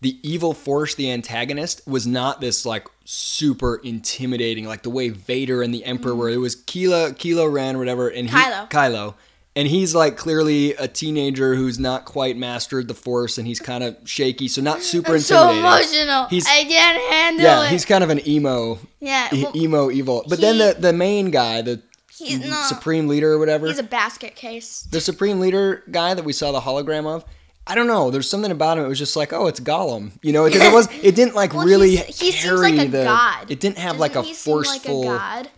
The 0.00 0.18
evil 0.22 0.52
force, 0.52 0.94
the 0.94 1.10
antagonist, 1.10 1.80
was 1.86 2.06
not 2.06 2.42
this 2.42 2.66
like 2.66 2.88
super 3.06 3.76
intimidating, 3.76 4.66
like 4.66 4.82
the 4.82 4.90
way 4.90 5.08
Vader 5.08 5.62
and 5.62 5.72
the 5.72 5.82
Emperor 5.82 6.10
mm-hmm. 6.10 6.20
were. 6.20 6.28
It 6.28 6.36
was 6.36 6.56
Kylo, 6.56 7.14
Kylo 7.14 7.50
Ren, 7.50 7.78
whatever, 7.78 8.08
and 8.08 8.28
he, 8.28 8.36
Kylo. 8.36 8.68
Kylo, 8.68 9.14
and 9.56 9.68
he's 9.68 9.94
like 9.94 10.16
clearly 10.16 10.72
a 10.74 10.88
teenager 10.88 11.54
who's 11.54 11.78
not 11.78 12.04
quite 12.04 12.36
mastered 12.36 12.88
the 12.88 12.94
Force, 12.94 13.38
and 13.38 13.46
he's 13.46 13.60
kind 13.60 13.84
of 13.84 13.96
shaky, 14.04 14.48
so 14.48 14.60
not 14.62 14.82
super 14.82 15.14
I'm 15.14 15.20
so 15.20 15.50
intimidating. 15.50 15.64
emotional. 16.00 16.24
He's- 16.26 16.46
I 16.48 16.64
can't 16.64 17.12
handle 17.12 17.44
yeah, 17.44 17.60
it. 17.60 17.64
Yeah 17.64 17.70
he's 17.70 17.84
kind 17.84 18.02
of 18.04 18.10
an 18.10 18.26
emo, 18.28 18.78
yeah, 19.00 19.28
e- 19.32 19.42
well, 19.44 19.56
emo 19.56 19.90
evil. 19.90 20.24
But 20.28 20.40
then 20.40 20.58
the 20.58 20.76
the 20.78 20.92
main 20.92 21.30
guy, 21.30 21.62
the 21.62 21.82
not. 22.20 22.66
supreme 22.68 23.08
leader 23.08 23.32
or 23.32 23.38
whatever, 23.38 23.66
He's 23.66 23.78
a 23.78 23.82
basket 23.82 24.34
case. 24.36 24.82
the 24.90 25.00
supreme 25.00 25.40
leader 25.40 25.82
guy 25.90 26.14
that 26.14 26.24
we 26.24 26.32
saw 26.32 26.52
the 26.52 26.60
hologram 26.60 27.06
of. 27.06 27.24
I 27.66 27.74
don't 27.74 27.86
know. 27.86 28.10
There's 28.10 28.28
something 28.28 28.50
about 28.50 28.76
him. 28.76 28.84
It 28.84 28.88
was 28.88 28.98
just 28.98 29.16
like, 29.16 29.32
oh, 29.32 29.46
it's 29.46 29.58
Gollum. 29.58 30.10
You 30.22 30.32
know, 30.34 30.44
because 30.44 30.60
it 30.62 30.70
was. 30.78 30.86
It 31.02 31.14
didn't 31.14 31.34
like 31.34 31.54
Well, 31.54 31.64
really 31.64 31.96
he 31.96 32.30
carry 32.30 32.58
seems 32.58 32.60
like 32.60 32.74
a 32.88 32.88
the. 32.90 33.04
god. 33.04 33.50
It 33.50 33.58
didn't 33.58 33.78
have 33.78 33.96
Doesn't 33.96 34.00
like 34.00 34.16
a 34.16 34.22
he 34.22 34.34
forceful 34.34 35.00
like 35.00 35.14
a 35.14 35.18
god? 35.18 35.48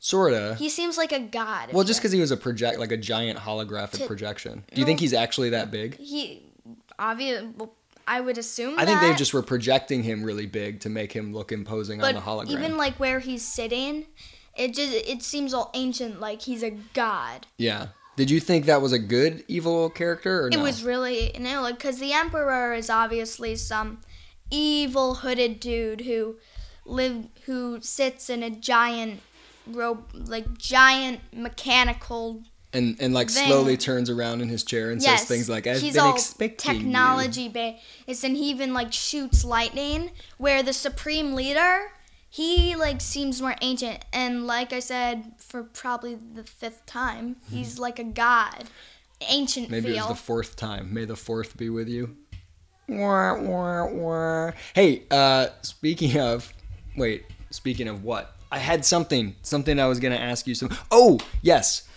Sorta. 0.00 0.56
He 0.58 0.68
seems 0.68 0.98
like 0.98 1.12
a 1.12 1.20
god. 1.20 1.72
Well, 1.72 1.84
just 1.84 2.00
because 2.00 2.10
he 2.12 2.20
was 2.20 2.32
a 2.32 2.36
project, 2.36 2.78
like 2.80 2.90
a 2.90 2.96
giant 2.96 3.38
holographic 3.38 3.98
To- 3.98 4.06
projection. 4.06 4.64
Do 4.74 4.80
you 4.80 4.86
think 4.86 4.98
he's 4.98 5.12
actually 5.14 5.50
that 5.50 5.70
big? 5.70 5.96
he 5.98 6.42
obvious. 6.98 7.44
Well, 7.56 7.72
I 8.08 8.20
would 8.20 8.38
assume. 8.38 8.76
I 8.78 8.84
think 8.86 9.00
they 9.00 9.10
that, 9.10 9.18
just 9.18 9.32
were 9.32 9.42
projecting 9.42 10.02
him 10.02 10.24
really 10.24 10.46
big 10.46 10.80
to 10.80 10.88
make 10.88 11.12
him 11.12 11.32
look 11.32 11.52
imposing 11.52 12.02
on 12.02 12.14
the 12.14 12.20
hologram. 12.20 12.50
even 12.50 12.76
like 12.76 12.98
where 12.98 13.20
he's 13.20 13.46
sitting, 13.46 14.06
it 14.56 14.74
just 14.74 14.92
it 14.92 15.22
seems 15.22 15.54
all 15.54 15.70
ancient, 15.74 16.18
like 16.18 16.42
he's 16.42 16.64
a 16.64 16.70
god. 16.94 17.46
yeah. 17.56 17.88
Did 18.16 18.28
you 18.30 18.40
think 18.40 18.66
that 18.66 18.82
was 18.82 18.92
a 18.92 18.98
good 18.98 19.44
evil 19.48 19.88
character 19.88 20.42
or 20.42 20.48
It 20.48 20.56
no? 20.56 20.62
was 20.62 20.82
really 20.82 21.32
you 21.34 21.40
know 21.40 21.62
like 21.62 21.76
because 21.78 22.00
the 22.00 22.12
emperor 22.12 22.74
is 22.74 22.90
obviously 22.90 23.54
some 23.56 24.00
evil 24.50 25.14
hooded 25.16 25.60
dude 25.60 26.02
who 26.02 26.36
live 26.84 27.28
who 27.46 27.80
sits 27.80 28.28
in 28.28 28.42
a 28.42 28.50
giant 28.50 29.20
rope 29.66 30.10
like 30.14 30.58
giant 30.58 31.20
mechanical 31.32 32.42
and 32.72 32.96
and 33.00 33.12
like 33.14 33.30
thing. 33.30 33.46
slowly 33.46 33.76
turns 33.76 34.08
around 34.08 34.40
in 34.40 34.48
his 34.48 34.64
chair 34.64 34.90
and 34.90 35.02
yes 35.02 35.20
says 35.20 35.28
things 35.28 35.48
like 35.48 35.66
I've 35.66 35.80
he's 35.80 35.94
been 35.94 36.02
all 36.02 36.14
expecting 36.14 36.74
you." 36.74 36.80
technology 36.82 37.48
based 37.48 38.24
and 38.24 38.36
he 38.36 38.50
even 38.50 38.72
like 38.72 38.92
shoots 38.92 39.44
lightning 39.44 40.10
where 40.38 40.62
the 40.62 40.72
supreme 40.72 41.34
leader 41.34 41.92
he 42.28 42.76
like 42.76 43.00
seems 43.00 43.42
more 43.42 43.56
ancient 43.60 44.04
and 44.12 44.46
like 44.46 44.72
i 44.72 44.78
said 44.80 45.32
for 45.38 45.62
probably 45.62 46.14
the 46.34 46.44
fifth 46.44 46.86
time 46.86 47.36
he's 47.50 47.78
like 47.78 47.98
a 47.98 48.04
god 48.04 48.64
ancient 49.28 49.70
Maybe 49.70 49.90
it 49.90 49.96
was 49.96 50.08
the 50.08 50.14
fourth 50.14 50.56
time. 50.56 50.92
May 50.92 51.04
the 51.04 51.16
fourth 51.16 51.56
be 51.56 51.68
with 51.70 51.88
you. 51.88 52.16
Wah, 52.88 53.38
wah, 53.38 53.86
wah. 53.86 54.52
Hey, 54.74 55.04
uh, 55.10 55.48
speaking 55.62 56.18
of, 56.18 56.52
wait, 56.96 57.24
speaking 57.50 57.88
of 57.88 58.02
what? 58.02 58.36
I 58.50 58.58
had 58.58 58.84
something, 58.84 59.36
something 59.42 59.78
I 59.78 59.86
was 59.86 60.00
gonna 60.00 60.16
ask 60.16 60.46
you. 60.46 60.54
Some. 60.54 60.70
Oh, 60.90 61.18
yes. 61.42 61.88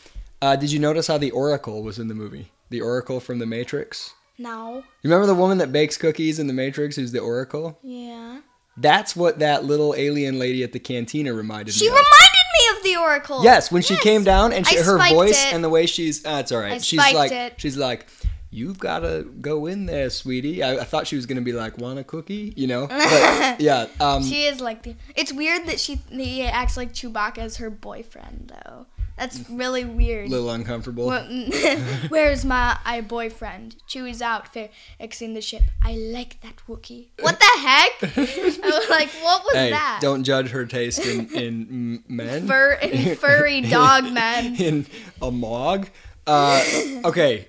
Uh, 0.41 0.55
did 0.55 0.71
you 0.71 0.79
notice 0.79 1.07
how 1.07 1.17
the 1.17 1.31
Oracle 1.31 1.83
was 1.83 1.99
in 1.99 2.07
the 2.09 2.13
movie? 2.15 2.51
The 2.69 2.81
Oracle 2.81 3.19
from 3.19 3.39
the 3.39 3.45
Matrix. 3.45 4.13
no 4.37 4.77
You 5.01 5.09
remember 5.09 5.25
the 5.27 5.35
woman 5.35 5.57
that 5.59 5.71
bakes 5.71 5.95
cookies 5.97 6.37
in 6.39 6.47
the 6.47 6.53
Matrix, 6.53 6.95
who's 6.95 7.11
the 7.11 7.19
Oracle? 7.19 7.79
yeah 7.83 8.39
That's 8.77 9.15
what 9.15 9.39
that 9.39 9.63
little 9.63 9.93
alien 9.95 10.39
lady 10.39 10.63
at 10.63 10.71
the 10.73 10.79
cantina 10.79 11.33
reminded 11.33 11.73
she 11.75 11.85
me 11.85 11.91
of. 11.91 11.97
She 11.97 12.03
reminded 12.03 12.47
me 12.53 12.77
of 12.77 12.83
the 12.83 12.95
oracle 13.01 13.43
Yes, 13.43 13.71
when 13.71 13.81
she 13.83 13.95
came 13.97 14.23
down 14.23 14.51
and 14.53 14.65
she, 14.67 14.77
her 14.77 14.97
voice 15.09 15.45
it. 15.45 15.53
and 15.53 15.63
the 15.63 15.69
way 15.69 15.85
she's, 15.85 16.25
uh, 16.25 16.37
it's 16.41 16.51
all 16.51 16.59
right. 16.59 16.73
I 16.73 16.77
she's 16.79 16.99
like, 16.99 17.31
it. 17.31 17.53
she's 17.57 17.77
like, 17.77 18.05
you've 18.53 18.79
got 18.79 18.99
to 18.99 19.23
go 19.41 19.65
in 19.65 19.85
there, 19.85 20.09
sweetie. 20.09 20.63
I, 20.63 20.77
I 20.77 20.83
thought 20.83 21.07
she 21.07 21.15
was 21.15 21.25
gonna 21.25 21.41
be 21.41 21.53
like, 21.53 21.77
want 21.77 21.99
a 21.99 22.03
cookie, 22.03 22.53
you 22.55 22.67
know? 22.67 22.87
But 23.03 23.59
yeah, 23.59 23.87
um, 23.99 24.23
she 24.23 24.45
is 24.45 24.61
like 24.61 24.83
the 24.83 24.95
it's 25.15 25.33
weird 25.33 25.67
that 25.67 25.79
she 25.79 25.95
he 26.09 26.43
acts 26.43 26.77
like 26.77 26.93
chewbacca 26.93 27.39
as 27.39 27.57
her 27.57 27.69
boyfriend 27.69 28.53
though 28.65 28.87
that's 29.17 29.47
really 29.49 29.85
weird 29.85 30.27
a 30.27 30.31
little 30.31 30.49
uncomfortable. 30.49 31.11
Where's 32.09 32.43
my 32.43 32.77
I 32.83 33.01
boyfriend? 33.01 33.75
Chewie's 33.87 34.21
out 34.21 34.47
fixing 34.47 35.33
the 35.33 35.41
ship. 35.41 35.61
I 35.83 35.95
like 35.95 36.41
that 36.41 36.55
Wookiee. 36.67 37.09
What 37.19 37.39
the 37.39 37.59
heck? 37.59 38.17
I 38.17 38.59
was 38.63 38.89
like, 38.89 39.09
what 39.21 39.43
was 39.43 39.53
hey, 39.53 39.69
that? 39.69 39.99
don't 40.01 40.23
judge 40.23 40.49
her 40.49 40.65
taste 40.65 41.05
in 41.05 41.27
in 41.35 42.03
men. 42.07 42.47
Fur 42.47 42.73
and 42.81 43.17
furry 43.17 43.61
dog 43.61 44.11
men. 44.11 44.55
in 44.55 44.87
a 45.21 45.29
mog. 45.29 45.89
Uh, 46.25 46.63
okay, 47.05 47.47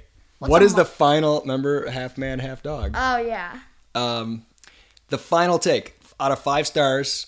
What's 0.49 0.51
what 0.51 0.73
a 0.73 0.77
the 0.77 0.85
final? 0.85 1.41
Remember, 1.41 1.89
half 1.91 2.17
man, 2.19 2.39
half 2.39 2.63
dog. 2.63 2.93
Oh 2.95 3.17
yeah. 3.19 3.59
Um, 3.95 4.45
the 5.09 5.19
final 5.19 5.59
take 5.59 5.97
out 6.19 6.33
of 6.33 6.39
five 6.41 6.67
stars. 6.67 7.27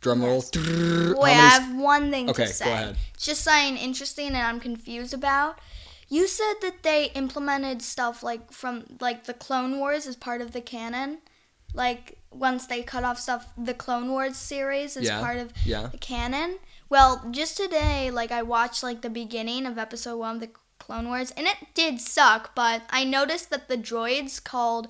Drum 0.00 0.24
roll. 0.24 0.42
Wait, 0.54 0.56
How 0.56 1.22
I 1.22 1.48
have 1.60 1.76
one 1.76 2.10
thing 2.10 2.28
Okay, 2.28 2.42
to 2.44 2.48
go 2.48 2.52
say. 2.52 2.72
ahead. 2.72 2.96
It's 3.14 3.24
just 3.24 3.42
something 3.44 3.76
interesting 3.76 4.28
and 4.28 4.38
I'm 4.38 4.58
confused 4.58 5.14
about. 5.14 5.58
You 6.08 6.26
said 6.26 6.54
that 6.60 6.82
they 6.82 7.06
implemented 7.14 7.82
stuff 7.82 8.22
like 8.22 8.52
from 8.52 8.84
like 9.00 9.24
the 9.24 9.32
Clone 9.34 9.78
Wars 9.78 10.06
as 10.08 10.16
part 10.16 10.40
of 10.40 10.52
the 10.52 10.60
canon. 10.60 11.18
Like 11.72 12.18
once 12.32 12.66
they 12.66 12.82
cut 12.82 13.04
off 13.04 13.18
stuff, 13.20 13.46
the 13.56 13.74
Clone 13.74 14.10
Wars 14.10 14.36
series 14.36 14.96
is 14.96 15.06
Yeah, 15.06 15.20
part 15.20 15.38
of 15.38 15.52
yeah. 15.64 15.86
the 15.92 15.98
canon. 15.98 16.58
Well, 16.90 17.24
just 17.30 17.56
today, 17.56 18.10
like 18.10 18.32
I 18.32 18.42
watched 18.42 18.82
like 18.82 19.02
the 19.02 19.08
beginning 19.08 19.66
of 19.66 19.78
episode 19.78 20.16
one 20.18 20.34
of 20.34 20.40
the 20.40 20.50
Clone 20.82 21.08
Wars, 21.08 21.30
and 21.36 21.46
it 21.46 21.56
did 21.74 22.00
suck. 22.00 22.54
But 22.54 22.82
I 22.90 23.04
noticed 23.04 23.50
that 23.50 23.68
the 23.68 23.78
droids 23.78 24.42
called 24.42 24.88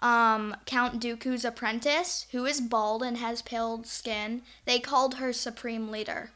um, 0.00 0.56
Count 0.66 1.00
Dooku's 1.00 1.44
apprentice, 1.44 2.26
who 2.32 2.44
is 2.44 2.60
bald 2.60 3.02
and 3.02 3.16
has 3.16 3.40
pale 3.40 3.82
skin, 3.84 4.42
they 4.64 4.78
called 4.80 5.14
her 5.14 5.32
Supreme 5.32 5.90
Leader. 5.90 6.30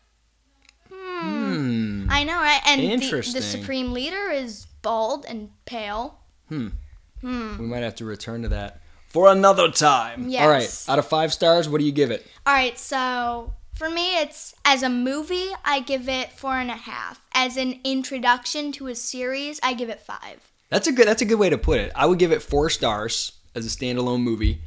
Hmm. 0.93 2.07
I 2.11 2.25
know, 2.25 2.35
right? 2.37 2.61
And 2.67 2.81
the, 3.03 3.21
the 3.33 3.43
Supreme 3.43 3.93
Leader 3.93 4.31
is 4.31 4.67
bald 4.83 5.25
and 5.29 5.51
pale. 5.65 6.19
Hmm. 6.49 6.69
Hmm. 7.21 7.59
We 7.59 7.67
might 7.67 7.83
have 7.83 7.95
to 7.97 8.05
return 8.05 8.43
to 8.43 8.49
that. 8.49 8.81
for 9.09 9.29
another 9.29 9.71
time. 9.71 10.29
Yes. 10.29 10.43
All 10.43 10.49
right. 10.49 10.85
Out 10.89 10.99
of 10.99 11.07
five 11.09 11.33
stars, 11.33 11.69
what 11.69 11.79
do 11.79 11.85
you 11.85 11.93
give 11.93 12.11
it? 12.11 12.27
All 12.47 12.53
right, 12.53 12.79
so 12.79 13.53
for 13.83 13.91
me, 13.91 14.21
it's 14.21 14.55
as 14.65 14.85
a 14.85 14.89
movie, 14.89 15.49
I 15.65 15.81
give 15.81 16.09
it 16.09 16.31
four 16.31 16.55
and 16.55 16.71
a 16.71 16.75
half. 16.75 17.21
As 17.35 17.57
an 17.57 17.81
introduction 17.83 18.71
to 18.73 18.87
a 18.87 18.95
series, 18.95 19.59
I 19.61 19.75
give 19.75 19.89
it 19.89 19.99
five. 19.99 20.53
That's 20.69 20.87
a 20.87 20.93
good. 20.93 21.09
That's 21.09 21.21
a 21.21 21.25
good 21.25 21.41
way 21.41 21.51
to 21.51 21.59
put 21.59 21.81
it. 21.81 21.91
I 21.97 22.07
would 22.07 22.21
give 22.21 22.31
it 22.31 22.43
four 22.43 22.71
stars 22.71 23.33
as 23.57 23.67
a 23.67 23.69
standalone 23.69 24.21
movie, 24.23 24.61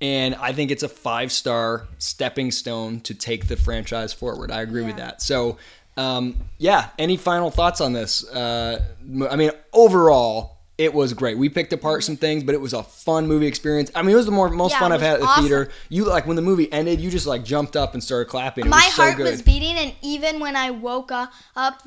and 0.00 0.34
I 0.36 0.54
think 0.54 0.70
it's 0.70 0.82
a 0.82 0.88
five 0.88 1.30
star 1.30 1.88
stepping 1.98 2.50
stone 2.50 3.00
to 3.00 3.14
take 3.14 3.48
the 3.48 3.56
franchise 3.56 4.14
forward. 4.14 4.50
I 4.50 4.62
agree 4.62 4.82
with 4.82 4.96
that. 4.96 5.20
So, 5.20 5.58
um, 5.98 6.36
yeah. 6.56 6.88
Any 6.98 7.18
final 7.18 7.50
thoughts 7.50 7.82
on 7.82 7.92
this? 7.92 8.26
Uh, 8.26 8.82
I 9.30 9.36
mean, 9.36 9.50
overall. 9.74 10.53
It 10.76 10.92
was 10.92 11.12
great. 11.14 11.38
We 11.38 11.48
picked 11.48 11.72
apart 11.72 12.02
some 12.02 12.16
things, 12.16 12.42
but 12.42 12.52
it 12.52 12.60
was 12.60 12.72
a 12.72 12.82
fun 12.82 13.28
movie 13.28 13.46
experience. 13.46 13.92
I 13.94 14.02
mean, 14.02 14.10
it 14.10 14.16
was 14.16 14.26
the 14.26 14.32
more 14.32 14.50
most 14.50 14.72
Yeah, 14.72 14.80
fun 14.80 14.90
I've 14.90 15.00
had 15.00 15.14
at 15.14 15.20
the 15.20 15.26
awesome. 15.26 15.44
theater. 15.44 15.70
You 15.88 16.04
like 16.04 16.26
when 16.26 16.34
the 16.34 16.42
movie 16.42 16.72
ended, 16.72 17.00
you 17.00 17.10
just 17.10 17.28
like 17.28 17.44
jumped 17.44 17.76
up 17.76 17.94
and 17.94 18.02
started 18.02 18.28
clapping. 18.28 18.66
It 18.66 18.70
My 18.70 18.78
was 18.86 18.94
so 18.94 19.02
heart 19.04 19.16
good. 19.16 19.30
was 19.30 19.40
beating, 19.40 19.76
and 19.76 19.92
even 20.02 20.40
when 20.40 20.56
I 20.56 20.72
woke 20.72 21.12
up, 21.12 21.30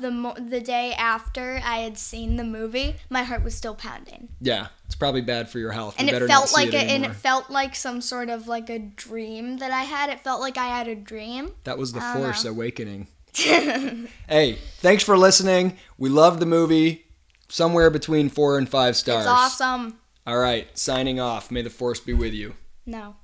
the 0.00 0.10
mo- 0.10 0.34
the 0.38 0.60
day 0.60 0.94
after 0.94 1.60
I 1.62 1.78
had 1.80 1.98
seen 1.98 2.36
the 2.36 2.44
movie, 2.44 2.96
my 3.10 3.24
heart 3.24 3.44
was 3.44 3.54
still 3.54 3.74
pounding, 3.74 4.28
yeah, 4.40 4.68
it's 4.86 4.94
probably 4.94 5.20
bad 5.20 5.50
for 5.50 5.58
your 5.58 5.72
health. 5.72 5.94
And 5.98 6.10
better 6.10 6.24
it 6.24 6.28
felt 6.28 6.54
like 6.54 6.68
it 6.68 6.74
a, 6.74 6.78
and 6.78 7.04
it 7.04 7.14
felt 7.14 7.50
like 7.50 7.76
some 7.76 8.00
sort 8.00 8.30
of 8.30 8.48
like 8.48 8.70
a 8.70 8.78
dream 8.78 9.58
that 9.58 9.70
I 9.70 9.82
had. 9.82 10.08
It 10.08 10.20
felt 10.20 10.40
like 10.40 10.56
I 10.56 10.66
had 10.66 10.88
a 10.88 10.94
dream. 10.94 11.52
That 11.64 11.76
was 11.76 11.92
the 11.92 12.00
Force 12.00 12.44
know. 12.44 12.52
awakening. 12.52 13.08
hey, 13.34 14.58
thanks 14.78 15.04
for 15.04 15.18
listening. 15.18 15.76
We 15.98 16.08
loved 16.08 16.40
the 16.40 16.46
movie. 16.46 17.04
Somewhere 17.48 17.90
between 17.90 18.28
four 18.28 18.58
and 18.58 18.68
five 18.68 18.96
stars. 18.96 19.24
It's 19.24 19.28
awesome. 19.28 19.98
All 20.26 20.38
right, 20.38 20.68
signing 20.78 21.18
off. 21.18 21.50
May 21.50 21.62
the 21.62 21.70
Force 21.70 22.00
be 22.00 22.12
with 22.12 22.34
you. 22.34 22.54
No. 22.84 23.16